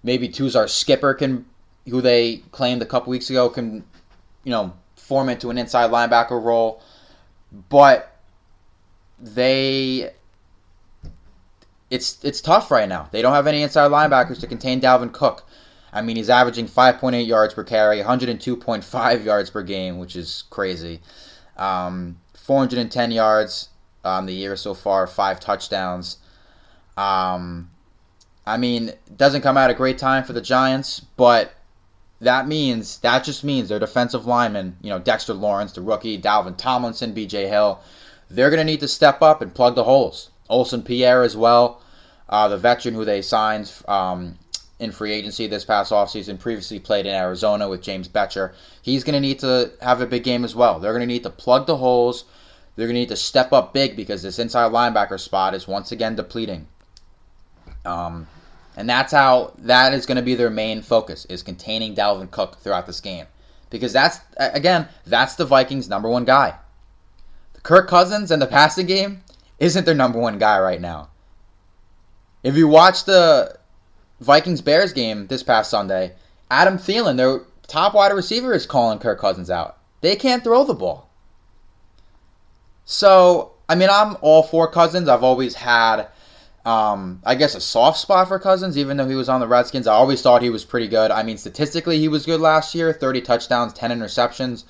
maybe 0.03 0.31
Tuzar 0.31 0.67
Skipper 0.67 1.13
can, 1.13 1.45
who 1.87 2.01
they 2.01 2.39
claimed 2.53 2.81
a 2.81 2.87
couple 2.87 3.11
weeks 3.11 3.29
ago, 3.29 3.51
can, 3.51 3.85
you 4.45 4.51
know, 4.51 4.73
form 4.97 5.29
into 5.29 5.51
an 5.51 5.59
inside 5.59 5.91
linebacker 5.91 6.43
role, 6.43 6.83
but 7.69 8.17
they 9.19 10.13
it's 11.91 12.25
it's 12.25 12.41
tough 12.41 12.71
right 12.71 12.89
now. 12.89 13.09
They 13.11 13.23
don't 13.23 13.35
have 13.35 13.47
any 13.47 13.63
inside 13.63 13.91
linebackers 13.91 14.41
to 14.41 14.47
contain 14.47 14.81
Dalvin 14.81 15.13
Cook. 15.13 15.45
I 15.93 16.03
mean, 16.03 16.17
he's 16.17 16.31
averaging 16.31 16.69
5.8 16.69 17.27
yards 17.27 17.53
per 17.53 17.65
carry, 17.65 17.99
102.5 17.99 19.25
yards 19.25 19.51
per 19.51 19.63
game, 19.63 19.99
which 19.99 20.15
is 20.15 20.45
crazy. 20.49 21.01
Um, 21.57 22.21
410 22.35 23.11
yards 23.11 23.71
on 24.05 24.27
the 24.27 24.33
year 24.33 24.55
so 24.57 24.73
far, 24.73 25.09
five 25.09 25.41
touchdowns. 25.41 26.19
Um, 26.97 27.71
I 28.47 28.57
mean, 28.57 28.93
doesn't 29.17 29.43
come 29.43 29.57
at 29.57 29.71
a 29.71 29.75
great 29.75 29.99
time 29.99 30.23
for 30.23 30.33
the 30.33 30.41
Giants, 30.41 31.01
but 31.01 31.53
that 32.21 32.47
means 32.47 32.99
that 32.99 33.25
just 33.25 33.45
means 33.45 33.69
their 33.69 33.79
defensive 33.79 34.27
linemen, 34.27 34.77
you 34.83 34.91
know, 34.91 34.99
Dexter 34.99 35.35
Lawrence, 35.35 35.73
the 35.73 35.81
rookie, 35.81 36.21
Dalvin 36.21 36.57
Tomlinson, 36.57 37.13
B.J. 37.13 37.49
Hill, 37.49 37.81
they're 38.31 38.51
going 38.51 38.59
to 38.59 38.65
need 38.65 38.81
to 38.81 38.89
step 38.89 39.23
up 39.23 39.41
and 39.43 39.55
plug 39.55 39.75
the 39.75 39.85
holes. 39.85 40.31
Olsen 40.49 40.83
Pierre 40.83 41.23
as 41.23 41.37
well, 41.37 41.81
uh, 42.29 42.49
the 42.49 42.59
veteran 42.59 42.95
who 42.95 43.05
they 43.05 43.23
signed 43.23 43.73
um, 43.89 44.37
in 44.79 44.93
free 44.93 45.13
agency 45.13 45.47
this 45.47 45.65
past 45.65 45.93
offseason, 45.93 46.39
previously 46.39 46.79
played 46.79 47.07
in 47.07 47.15
Arizona 47.15 47.69
with 47.69 47.83
James 47.83 48.09
Bettcher. 48.09 48.53
He's 48.83 49.05
going 49.05 49.15
to 49.15 49.21
need 49.21 49.39
to 49.41 49.73
have 49.81 50.01
a 50.01 50.07
big 50.07 50.25
game 50.25 50.45
as 50.45 50.55
well. 50.55 50.79
They're 50.79 50.93
going 50.93 51.01
to 51.01 51.07
need 51.07 51.23
to 51.23 51.31
plug 51.31 51.67
the 51.67 51.77
holes. 51.77 52.25
They're 52.77 52.87
going 52.87 52.95
to 52.95 53.01
need 53.01 53.09
to 53.11 53.17
step 53.17 53.53
up 53.53 53.73
big 53.73 53.97
because 53.97 54.23
this 54.23 54.39
inside 54.39 54.73
linebacker 54.73 55.21
spot 55.21 55.55
is 55.55 55.67
once 55.67 55.93
again 55.93 56.17
depleting. 56.17 56.67
Um, 57.85 58.27
and 58.77 58.89
that's 58.89 59.13
how 59.13 59.53
that 59.59 59.93
is 59.95 60.07
going 60.07 60.17
to 60.17 60.23
be 60.23 60.35
their 60.35 60.51
main 60.51 60.83
focus 60.83 61.25
is 61.27 61.43
containing 61.43 61.95
Dalvin 61.95 62.31
Cook 62.31 62.59
throughout 62.59 62.87
this 62.87 63.01
game. 63.01 63.27
Because 63.69 63.93
that's 63.93 64.21
again, 64.39 64.89
that's 65.07 65.35
the 65.37 65.45
Vikings' 65.45 65.89
number 65.89 66.09
one 66.09 66.25
guy. 66.25 66.59
The 67.55 67.61
Kirk 67.61 67.89
Cousins 67.89 68.31
and 68.31 68.41
the 68.41 68.47
passing 68.47 68.87
game 68.87 69.23
isn't 69.59 69.85
their 69.85 69.95
number 69.95 70.19
one 70.19 70.39
guy 70.39 70.59
right 70.59 70.81
now. 70.81 71.09
If 72.43 72.57
you 72.57 72.69
watch 72.69 73.05
the 73.05 73.59
Vikings 74.21 74.61
Bears 74.61 74.93
game 74.93 75.27
this 75.27 75.43
past 75.43 75.71
Sunday, 75.71 76.13
Adam 76.51 76.79
Thielen, 76.79 77.17
their 77.17 77.43
top 77.67 77.95
wide 77.95 78.13
receiver, 78.13 78.53
is 78.55 78.67
calling 78.67 78.99
Kirk 78.99 79.21
Cousins 79.21 79.51
out. 79.51 79.79
They 80.01 80.17
can't 80.17 80.43
throw 80.43 80.65
the 80.65 80.75
ball. 80.75 81.09
So, 82.85 83.53
I 83.69 83.75
mean, 83.75 83.89
I'm 83.91 84.17
all 84.21 84.43
for 84.43 84.67
Cousins. 84.69 85.09
I've 85.09 85.23
always 85.23 85.55
had, 85.55 86.09
um, 86.65 87.23
I 87.25 87.35
guess, 87.35 87.55
a 87.55 87.61
soft 87.61 87.99
spot 87.99 88.29
for 88.29 88.39
Cousins, 88.39 88.77
even 88.77 88.97
though 88.97 89.09
he 89.09 89.15
was 89.15 89.29
on 89.29 89.41
the 89.41 89.49
Redskins. 89.49 89.87
I 89.87 89.95
always 89.95 90.21
thought 90.21 90.43
he 90.43 90.51
was 90.51 90.65
pretty 90.65 90.89
good. 90.89 91.11
I 91.11 91.23
mean, 91.23 91.39
statistically, 91.39 91.99
he 91.99 92.09
was 92.09 92.27
good 92.27 92.41
last 92.41 92.75
year 92.75 92.93
30 92.93 93.23
touchdowns, 93.23 93.73
10 93.73 93.91
interceptions. 93.91 94.65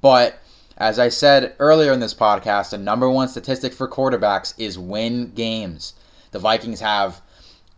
But 0.00 0.38
as 0.76 0.98
I 0.98 1.08
said 1.08 1.54
earlier 1.58 1.92
in 1.92 2.00
this 2.00 2.14
podcast, 2.14 2.70
the 2.70 2.78
number 2.78 3.08
one 3.08 3.28
statistic 3.28 3.72
for 3.72 3.88
quarterbacks 3.88 4.54
is 4.58 4.78
win 4.78 5.32
games. 5.32 5.94
The 6.32 6.38
Vikings 6.40 6.80
have 6.80 7.22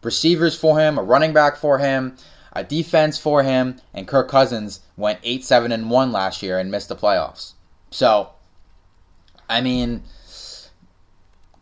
receivers 0.03 0.57
for 0.57 0.79
him, 0.79 0.99
a 0.99 1.03
running 1.03 1.33
back 1.33 1.57
for 1.57 1.79
him, 1.79 2.17
a 2.55 2.65
defense 2.65 3.19
for 3.19 3.43
him, 3.43 3.77
and 3.93 4.09
Kirk 4.09 4.29
Cousins 4.29 4.81
went 4.97 5.21
8 5.23 5.45
7 5.45 5.73
and 5.73 5.91
1 5.91 6.13
last 6.13 6.43
year 6.43 6.59
and 6.59 6.71
missed 6.71 6.89
the 6.89 6.97
playoffs. 6.97 7.53
So, 7.91 8.31
I 9.49 9.61
mean, 9.61 10.03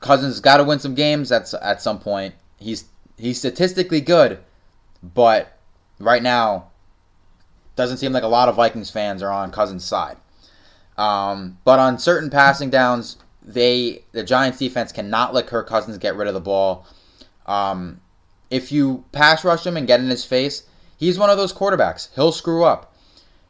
Cousins 0.00 0.40
got 0.40 0.59
to 0.59 0.64
win 0.64 0.78
some 0.78 0.94
games 0.94 1.32
at 1.32 1.52
at 1.54 1.82
some 1.82 1.98
point. 1.98 2.35
He's 2.59 2.85
he's 3.18 3.38
statistically 3.38 4.00
good, 4.00 4.38
but 5.02 5.59
right 5.98 6.22
now 6.22 6.70
doesn't 7.76 7.98
seem 7.98 8.12
like 8.12 8.22
a 8.22 8.28
lot 8.28 8.48
of 8.48 8.56
Vikings 8.56 8.90
fans 8.90 9.22
are 9.22 9.30
on 9.30 9.52
Cousins' 9.52 9.85
side. 9.85 10.16
Um, 10.96 11.59
but 11.64 11.78
on 11.78 11.98
certain 11.98 12.30
passing 12.30 12.70
downs, 12.70 13.18
they 13.42 14.04
the 14.12 14.24
Giants 14.24 14.59
defense 14.59 14.92
cannot 14.92 15.35
let 15.35 15.46
Kirk 15.46 15.68
Cousins 15.68 15.98
get 15.98 16.16
rid 16.16 16.28
of 16.28 16.35
the 16.35 16.40
ball. 16.40 16.87
Um, 17.46 18.00
if 18.50 18.72
you 18.72 19.04
pass 19.12 19.44
rush 19.44 19.66
him 19.66 19.76
and 19.76 19.87
get 19.87 20.00
in 20.00 20.09
his 20.09 20.24
face, 20.24 20.64
he's 20.96 21.18
one 21.18 21.30
of 21.30 21.37
those 21.37 21.52
quarterbacks. 21.52 22.09
He'll 22.14 22.32
screw 22.32 22.64
up. 22.64 22.94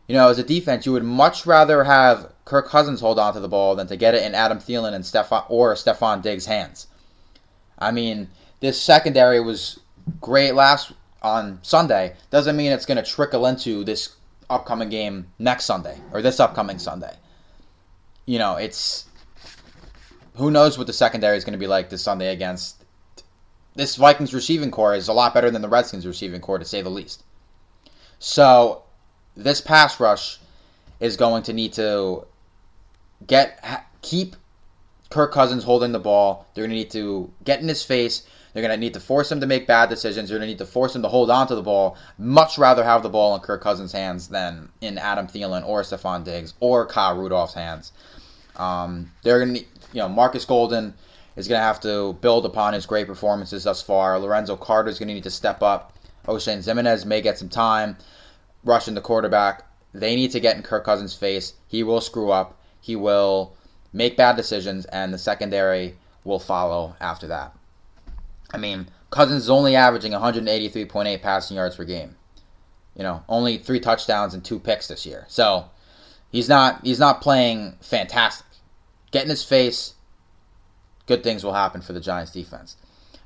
You 0.09 0.15
know, 0.15 0.29
as 0.29 0.39
a 0.39 0.45
defense, 0.45 0.87
you 0.87 0.93
would 0.93 1.05
much 1.05 1.47
rather 1.47 1.85
have 1.85 2.33
Kirk 2.47 2.69
Cousins 2.69 3.01
hold 3.01 3.19
on 3.19 3.35
to 3.35 3.41
the 3.41 3.49
ball 3.49 3.75
than 3.75 3.89
to 3.89 3.97
get 3.97 4.15
it 4.15 4.23
in 4.23 4.35
Adam 4.35 4.59
Thielen 4.59 4.95
and 4.95 5.05
Stefon 5.05 5.45
or 5.49 5.75
Stefon 5.75 6.23
Diggs' 6.23 6.47
hands. 6.47 6.87
I 7.79 7.91
mean, 7.91 8.29
this 8.61 8.81
secondary 8.81 9.41
was 9.41 9.81
great 10.21 10.55
last 10.55 10.93
on 11.23 11.59
Sunday. 11.63 12.15
Doesn't 12.31 12.57
mean 12.57 12.71
it's 12.71 12.87
going 12.87 13.03
to 13.03 13.11
trickle 13.11 13.47
into 13.47 13.83
this 13.83 14.15
upcoming 14.49 14.89
game 14.89 15.27
next 15.41 15.65
Sunday 15.65 15.99
or 16.13 16.23
this 16.23 16.39
upcoming 16.39 16.79
Sunday. 16.79 17.15
You 18.27 18.39
know, 18.39 18.55
it's 18.55 19.07
who 20.37 20.53
knows 20.53 20.79
what 20.79 20.87
the 20.87 20.93
secondary 20.93 21.37
is 21.37 21.45
going 21.45 21.53
to 21.53 21.59
be 21.59 21.67
like 21.67 21.91
this 21.91 22.03
Sunday 22.03 22.33
against 22.33 22.85
this 23.75 23.97
Vikings 23.97 24.33
receiving 24.33 24.71
corps 24.71 24.95
is 24.95 25.09
a 25.09 25.13
lot 25.13 25.35
better 25.35 25.51
than 25.51 25.63
the 25.63 25.69
Redskins 25.69 26.07
receiving 26.07 26.41
corps 26.41 26.59
to 26.59 26.65
say 26.65 26.81
the 26.81 26.91
least. 26.91 27.25
So, 28.21 28.85
this 29.37 29.61
pass 29.61 30.01
rush 30.01 30.39
is 30.99 31.17
going 31.17 31.43
to 31.43 31.53
need 31.53 31.75
to 31.75 32.25
get 33.27 33.87
keep 34.03 34.37
Kirk 35.11 35.33
Cousins 35.33 35.65
holding 35.65 35.93
the 35.93 35.99
ball. 35.99 36.47
They're 36.55 36.63
going 36.63 36.71
to 36.71 36.77
need 36.77 36.91
to 36.93 37.31
get 37.45 37.61
in 37.61 37.69
his 37.69 37.83
face. 37.83 38.27
They're 38.53 38.63
going 38.63 38.75
to 38.75 38.81
need 38.81 38.95
to 38.95 39.01
force 39.01 39.31
him 39.31 39.41
to 39.41 39.47
make 39.47 39.67
bad 39.67 39.91
decisions. 39.91 40.29
They're 40.29 40.39
going 40.39 40.49
to 40.49 40.53
need 40.53 40.59
to 40.59 40.67
force 40.67 40.97
him 40.97 41.03
to 41.03 41.09
hold 41.09 41.31
on 41.31 41.47
to 41.49 41.55
the 41.55 41.63
ball. 41.63 41.97
Much 42.19 42.57
rather 42.57 42.83
have 42.83 43.03
the 43.03 43.11
ball 43.11 43.35
in 43.35 43.43
Kirk 43.43 43.63
Cousins' 43.63 43.93
hands 43.93 44.29
than 44.29 44.71
in 44.81 44.97
Adam 44.97 45.27
Thielen 45.27 45.67
or 45.67 45.83
Stefon 45.83 46.25
Diggs 46.25 46.55
or 46.59 46.87
Kyle 46.87 47.17
Rudolph's 47.17 47.53
hands. 47.53 47.93
Um, 48.57 49.13
they're 49.23 49.39
going 49.39 49.49
to, 49.49 49.61
need, 49.61 49.69
you 49.93 50.01
know, 50.01 50.09
Marcus 50.09 50.47
Golden 50.47 50.95
is 51.37 51.49
going 51.49 51.59
to 51.59 51.65
have 51.65 51.81
to 51.81 52.15
build 52.15 52.47
upon 52.47 52.73
his 52.73 52.87
great 52.87 53.07
performances 53.07 53.65
thus 53.65 53.83
far. 53.83 54.19
Lorenzo 54.19 54.57
Carter 54.57 54.89
is 54.89 54.99
going 54.99 55.09
to 55.09 55.15
need 55.15 55.25
to 55.25 55.31
step 55.31 55.63
up. 55.63 55.93
Oshane 56.27 56.59
Ximines 56.59 57.05
may 57.05 57.21
get 57.21 57.39
some 57.39 57.51
time 57.51 57.97
rushing 58.65 58.95
the 58.95 59.03
quarterback. 59.03 59.65
They 59.93 60.17
need 60.17 60.33
to 60.33 60.41
get 60.41 60.57
in 60.57 60.63
Kirk 60.63 60.85
Cousins' 60.85 61.15
face. 61.15 61.53
He 61.69 61.83
will 61.83 62.01
screw 62.01 62.31
up. 62.31 62.59
He 62.87 62.95
will 62.95 63.53
make 63.93 64.17
bad 64.17 64.37
decisions, 64.37 64.85
and 64.85 65.13
the 65.13 65.19
secondary 65.19 65.97
will 66.23 66.39
follow 66.39 66.95
after 67.01 67.27
that. 67.27 67.53
I 68.53 68.59
mean, 68.59 68.87
Cousins 69.11 69.43
is 69.43 69.51
only 69.51 69.75
averaging 69.75 70.13
183.8 70.13 71.21
passing 71.21 71.57
yards 71.57 71.75
per 71.75 71.85
game. 71.85 72.15
You 72.95 73.03
know, 73.03 73.25
only 73.29 73.59
three 73.59 73.81
touchdowns 73.81 74.35
and 74.35 74.45
two 74.45 74.61
picks 74.61 74.87
this 74.87 75.05
year. 75.05 75.25
So 75.27 75.65
he's 76.31 76.49
not 76.49 76.85
he's 76.85 77.01
not 77.01 77.21
playing 77.21 77.77
fantastic. 77.81 78.47
Get 79.11 79.25
in 79.25 79.31
his 79.31 79.43
face. 79.43 79.95
Good 81.07 81.25
things 81.25 81.43
will 81.43 81.55
happen 81.55 81.81
for 81.81 81.93
the 81.93 82.01
Giants 82.01 82.31
defense. 82.31 82.77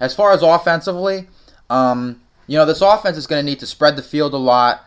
As 0.00 0.14
far 0.14 0.32
as 0.32 0.42
offensively, 0.42 1.28
um, 1.68 2.22
you 2.46 2.56
know, 2.56 2.64
this 2.64 2.80
offense 2.80 3.18
is 3.18 3.26
going 3.26 3.44
to 3.44 3.50
need 3.50 3.60
to 3.60 3.66
spread 3.66 3.96
the 3.96 4.02
field 4.02 4.32
a 4.32 4.38
lot. 4.38 4.82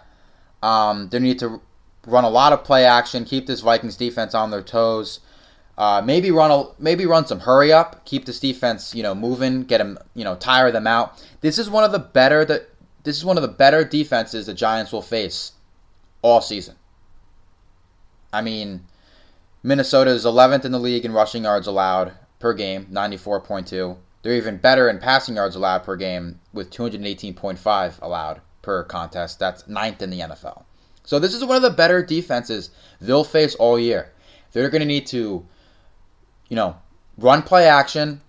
Um, 0.64 1.10
they 1.10 1.20
need 1.20 1.38
to 1.40 1.62
run 2.06 2.24
a 2.24 2.30
lot 2.30 2.54
of 2.54 2.64
play 2.64 2.86
action, 2.86 3.26
keep 3.26 3.48
this 3.48 3.62
Vikings 3.62 3.96
defense 3.96 4.34
on 4.34 4.52
their 4.52 4.62
toes. 4.62 5.20
Uh, 5.76 6.02
maybe 6.06 6.30
run 6.30 6.52
a 6.52 6.66
maybe 6.78 7.06
run 7.06 7.26
some 7.26 7.40
hurry 7.40 7.74
up, 7.74 8.06
keep 8.06 8.26
this 8.26 8.40
defense 8.40 8.94
you 8.94 9.02
know 9.02 9.16
moving, 9.16 9.64
get 9.64 9.80
them 9.80 9.98
you 10.14 10.24
know 10.24 10.36
tire 10.36 10.72
them 10.72 10.86
out. 10.86 11.24
This 11.42 11.58
is 11.58 11.70
one 11.70 11.84
of 11.84 11.92
the 11.92 12.00
better 12.00 12.46
that 12.46 12.70
this 13.04 13.18
is 13.18 13.26
one 13.26 13.38
of 13.38 13.42
the 13.42 13.50
better 13.50 13.84
defenses 13.84 14.46
the 14.46 14.54
Giants 14.54 14.92
will 14.92 15.02
face 15.02 15.54
all 16.22 16.42
season. 16.42 16.76
I 18.32 18.42
mean, 18.42 18.86
Minnesota 19.62 20.12
is 20.12 20.26
11th 20.26 20.66
in 20.66 20.72
the 20.72 20.80
league 20.80 21.06
in 21.06 21.12
rushing 21.12 21.44
yards 21.44 21.68
allowed 21.68 22.14
per 22.40 22.54
game, 22.54 22.88
94.2. 22.92 23.98
They're 24.22 24.36
even 24.36 24.58
better 24.58 24.90
in 24.90 25.00
passing 25.00 25.36
yards 25.36 25.56
allowed 25.56 25.84
per 25.84 25.96
game 25.96 26.40
with 26.54 26.72
218.5 26.72 28.02
allowed 28.02 28.42
per 28.62 28.84
contest. 28.84 29.40
That's 29.40 29.68
ninth 29.68 30.02
in 30.02 30.10
the 30.10 30.22
NFL. 30.22 30.64
So 31.04 31.20
this 31.20 31.34
is 31.34 31.44
one 31.44 31.58
of 31.58 31.62
the 31.62 31.70
better 31.70 32.04
defenses 32.04 32.70
they'll 33.02 33.24
face 33.24 33.56
all 33.56 33.78
year. 33.78 34.12
They're 34.52 34.70
going 34.70 34.82
to 34.82 34.88
need 34.88 35.08
to, 35.08 35.46
you 36.50 36.56
know, 36.56 36.78
run 37.18 37.42
play 37.42 37.68
action, 37.68 38.22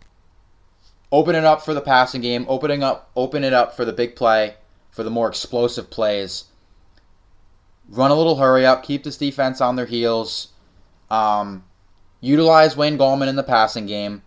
open 1.13 1.35
it 1.35 1.45
up 1.45 1.65
for 1.65 1.75
the 1.75 1.81
passing 1.81 2.21
game, 2.21 2.45
opening 2.49 2.83
up, 2.83 3.11
open 3.15 3.45
it 3.45 3.53
up 3.53 3.77
for 3.77 3.85
the 3.85 3.93
big 3.93 4.17
play, 4.17 4.55
for 4.91 5.03
the 5.05 5.11
more 5.11 5.29
explosive 5.29 5.91
plays. 5.91 6.45
Run 7.89 8.11
a 8.11 8.15
little 8.15 8.37
hurry 8.37 8.65
up, 8.65 8.83
keep 8.83 9.05
this 9.05 9.17
defense 9.17 9.61
on 9.61 9.77
their 9.77 9.87
heels. 9.87 10.49
Um, 11.11 11.65
utilize 12.21 12.77
Wayne 12.77 12.99
Gallman 12.99 13.29
in 13.29 13.37
the 13.37 13.43
passing 13.43 13.87
game. 13.87 14.23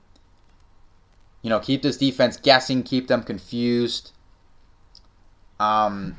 You 1.42 1.50
know, 1.50 1.60
keep 1.60 1.82
this 1.82 1.98
defense 1.98 2.38
guessing, 2.38 2.84
keep 2.84 3.08
them 3.08 3.24
confused. 3.24 4.12
Um, 5.60 6.16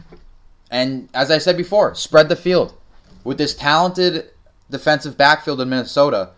and 0.70 1.08
as 1.14 1.30
I 1.30 1.38
said 1.38 1.56
before, 1.56 1.94
spread 1.94 2.28
the 2.28 2.36
field. 2.36 2.74
With 3.24 3.38
this 3.38 3.54
talented 3.54 4.30
defensive 4.70 5.16
backfield 5.16 5.60
in 5.60 5.68
Minnesota, 5.68 6.30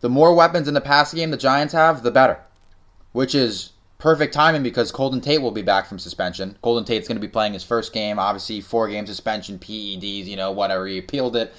the 0.00 0.08
more 0.08 0.34
weapons 0.34 0.68
in 0.68 0.74
the 0.74 0.80
passing 0.80 1.18
game 1.18 1.30
the 1.30 1.36
Giants 1.36 1.74
have, 1.74 2.02
the 2.02 2.10
better. 2.10 2.38
Which 3.12 3.34
is 3.34 3.72
perfect 3.98 4.32
timing 4.32 4.62
because 4.62 4.92
Golden 4.92 5.20
Tate 5.20 5.42
will 5.42 5.50
be 5.50 5.62
back 5.62 5.86
from 5.86 5.98
suspension. 5.98 6.56
Golden 6.62 6.84
Tate's 6.84 7.08
going 7.08 7.16
to 7.16 7.26
be 7.26 7.30
playing 7.30 7.52
his 7.52 7.64
first 7.64 7.92
game. 7.92 8.18
Obviously, 8.18 8.60
four 8.60 8.88
game 8.88 9.06
suspension, 9.06 9.58
PEDs, 9.58 10.26
you 10.26 10.36
know, 10.36 10.52
whatever. 10.52 10.86
He 10.86 10.98
appealed 10.98 11.36
it. 11.36 11.54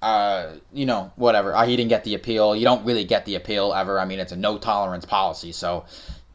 Uh, 0.00 0.56
you 0.72 0.84
know, 0.84 1.10
whatever. 1.16 1.54
Uh, 1.54 1.64
he 1.64 1.76
didn't 1.76 1.88
get 1.88 2.04
the 2.04 2.14
appeal. 2.14 2.54
You 2.54 2.64
don't 2.64 2.84
really 2.84 3.04
get 3.04 3.24
the 3.24 3.36
appeal 3.36 3.72
ever. 3.72 3.98
I 3.98 4.04
mean, 4.04 4.18
it's 4.18 4.32
a 4.32 4.36
no 4.36 4.58
tolerance 4.58 5.06
policy. 5.06 5.52
So 5.52 5.86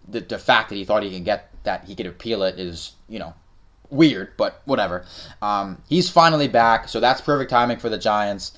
the, 0.07 0.21
the 0.21 0.39
fact 0.39 0.69
that 0.69 0.75
he 0.75 0.85
thought 0.85 1.03
he 1.03 1.11
could 1.11 1.25
get 1.25 1.51
that 1.63 1.85
he 1.85 1.93
could 1.93 2.07
appeal 2.07 2.41
it 2.43 2.59
is, 2.59 2.93
you 3.07 3.19
know, 3.19 3.33
weird, 3.89 4.35
but 4.37 4.61
whatever. 4.65 5.05
Um, 5.41 5.81
he's 5.89 6.09
finally 6.09 6.47
back, 6.47 6.87
so 6.87 6.99
that's 6.99 7.21
perfect 7.21 7.49
timing 7.49 7.79
for 7.79 7.89
the 7.89 7.97
Giants. 7.97 8.53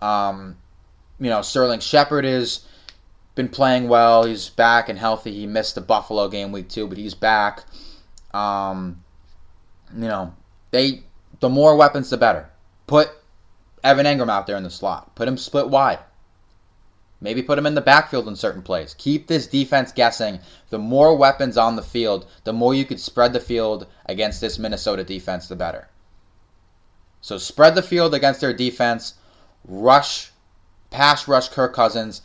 Um, 0.00 0.56
you 1.18 1.30
know, 1.30 1.42
Sterling 1.42 1.80
Shepard 1.80 2.24
has 2.24 2.66
been 3.34 3.48
playing 3.48 3.88
well. 3.88 4.24
He's 4.24 4.48
back 4.48 4.88
and 4.88 4.98
healthy. 4.98 5.32
He 5.32 5.46
missed 5.46 5.74
the 5.74 5.80
Buffalo 5.80 6.28
game 6.28 6.52
week 6.52 6.68
two, 6.68 6.86
but 6.86 6.98
he's 6.98 7.14
back. 7.14 7.64
Um, 8.34 9.02
you 9.94 10.08
know, 10.08 10.34
they 10.70 11.02
the 11.40 11.48
more 11.48 11.76
weapons, 11.76 12.10
the 12.10 12.16
better. 12.16 12.50
Put 12.86 13.10
Evan 13.82 14.06
Engram 14.06 14.30
out 14.30 14.46
there 14.46 14.56
in 14.56 14.62
the 14.62 14.70
slot. 14.70 15.14
Put 15.14 15.28
him 15.28 15.36
split 15.36 15.68
wide. 15.68 15.98
Maybe 17.20 17.42
put 17.42 17.58
him 17.58 17.66
in 17.66 17.74
the 17.74 17.80
backfield 17.80 18.28
in 18.28 18.36
certain 18.36 18.62
plays. 18.62 18.94
Keep 18.98 19.26
this 19.26 19.46
defense 19.46 19.90
guessing. 19.90 20.38
The 20.68 20.78
more 20.78 21.16
weapons 21.16 21.56
on 21.56 21.76
the 21.76 21.82
field, 21.82 22.26
the 22.44 22.52
more 22.52 22.74
you 22.74 22.84
could 22.84 23.00
spread 23.00 23.32
the 23.32 23.40
field 23.40 23.86
against 24.04 24.40
this 24.40 24.58
Minnesota 24.58 25.02
defense, 25.02 25.48
the 25.48 25.56
better. 25.56 25.88
So 27.22 27.38
spread 27.38 27.74
the 27.74 27.82
field 27.82 28.14
against 28.14 28.40
their 28.40 28.52
defense. 28.52 29.14
Rush, 29.66 30.30
pass 30.90 31.26
rush 31.26 31.48
Kirk 31.48 31.72
Cousins. 31.74 32.20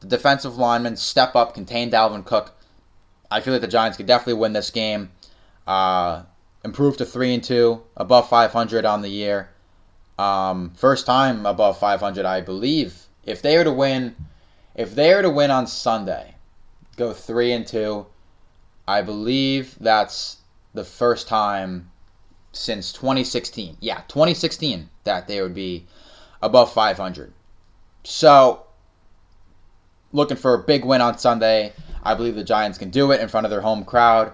The 0.00 0.08
defensive 0.08 0.58
linemen 0.58 0.96
step 0.96 1.34
up, 1.34 1.54
contain 1.54 1.90
Dalvin 1.90 2.24
Cook. 2.24 2.52
I 3.30 3.40
feel 3.40 3.54
like 3.54 3.62
the 3.62 3.68
Giants 3.68 3.96
could 3.96 4.06
definitely 4.06 4.40
win 4.40 4.52
this 4.52 4.70
game. 4.70 5.10
Uh, 5.66 6.24
improve 6.64 6.98
to 6.98 7.06
three 7.06 7.32
and 7.32 7.42
two, 7.42 7.82
above 7.96 8.28
500 8.28 8.84
on 8.84 9.00
the 9.00 9.08
year. 9.08 9.48
Um, 10.18 10.72
first 10.76 11.06
time 11.06 11.46
above 11.46 11.78
500, 11.78 12.26
I 12.26 12.42
believe, 12.42 13.06
if 13.24 13.42
they 13.42 13.56
were 13.56 13.64
to 13.64 13.72
win, 13.72 14.16
if 14.74 14.94
they 14.94 15.14
were 15.14 15.22
to 15.22 15.30
win 15.30 15.50
on 15.50 15.66
Sunday, 15.66 16.34
go 16.96 17.12
three 17.12 17.52
and 17.52 17.66
two, 17.66 18.06
I 18.86 19.02
believe 19.02 19.76
that's 19.80 20.38
the 20.74 20.84
first 20.84 21.28
time 21.28 21.90
since 22.52 22.92
2016. 22.92 23.76
Yeah, 23.80 24.02
2016 24.08 24.88
that 25.04 25.26
they 25.26 25.40
would 25.40 25.54
be 25.54 25.86
above 26.42 26.72
500. 26.72 27.32
So, 28.04 28.64
looking 30.12 30.36
for 30.36 30.54
a 30.54 30.58
big 30.58 30.84
win 30.84 31.00
on 31.00 31.18
Sunday. 31.18 31.72
I 32.02 32.14
believe 32.14 32.34
the 32.34 32.44
Giants 32.44 32.78
can 32.78 32.90
do 32.90 33.12
it 33.12 33.20
in 33.20 33.28
front 33.28 33.46
of 33.46 33.50
their 33.50 33.60
home 33.60 33.84
crowd. 33.84 34.32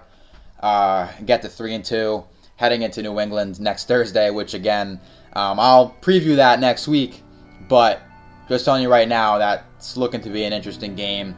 Uh, 0.59 1.09
get 1.25 1.41
to 1.43 1.49
three 1.49 1.73
and 1.73 1.85
two, 1.85 2.23
heading 2.57 2.81
into 2.81 3.01
New 3.01 3.19
England 3.19 3.59
next 3.59 3.87
Thursday. 3.87 4.29
Which 4.31 4.53
again, 4.53 4.99
um, 5.33 5.59
I'll 5.59 5.95
preview 6.01 6.35
that 6.37 6.59
next 6.59 6.87
week. 6.87 7.21
But 7.67 8.01
just 8.49 8.65
telling 8.65 8.81
you 8.81 8.89
right 8.89 9.07
now, 9.07 9.37
that's 9.37 9.95
looking 9.95 10.21
to 10.21 10.29
be 10.29 10.43
an 10.43 10.53
interesting 10.53 10.95
game. 10.95 11.37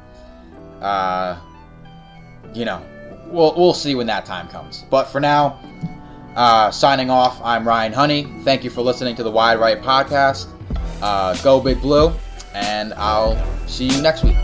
Uh, 0.82 1.40
you 2.54 2.66
know, 2.66 2.82
we'll 3.28 3.54
we'll 3.56 3.74
see 3.74 3.96
when 3.96 4.08
that 4.08 4.26
time 4.26 4.48
comes. 4.48 4.86
But 4.90 5.06
for 5.06 5.20
now, 5.20 5.60
uh, 6.36 6.72
signing 6.72 7.10
off. 7.10 7.40
I'm 7.44 7.68
Ryan 7.68 7.94
Honey. 7.94 8.28
Thank 8.44 8.64
you 8.64 8.70
for 8.70 8.82
listening 8.82 9.16
to 9.18 9.24
the 9.24 9.32
Wide 9.32 9.60
Right 9.60 9.82
podcast. 9.82 10.48
Uh, 11.02 11.36
go 11.44 11.60
Big 11.60 11.82
Blue, 11.82 12.14
and 12.54 12.94
I'll 12.96 13.38
see 13.68 13.86
you 13.86 14.02
next 14.02 14.24
week. 14.24 14.38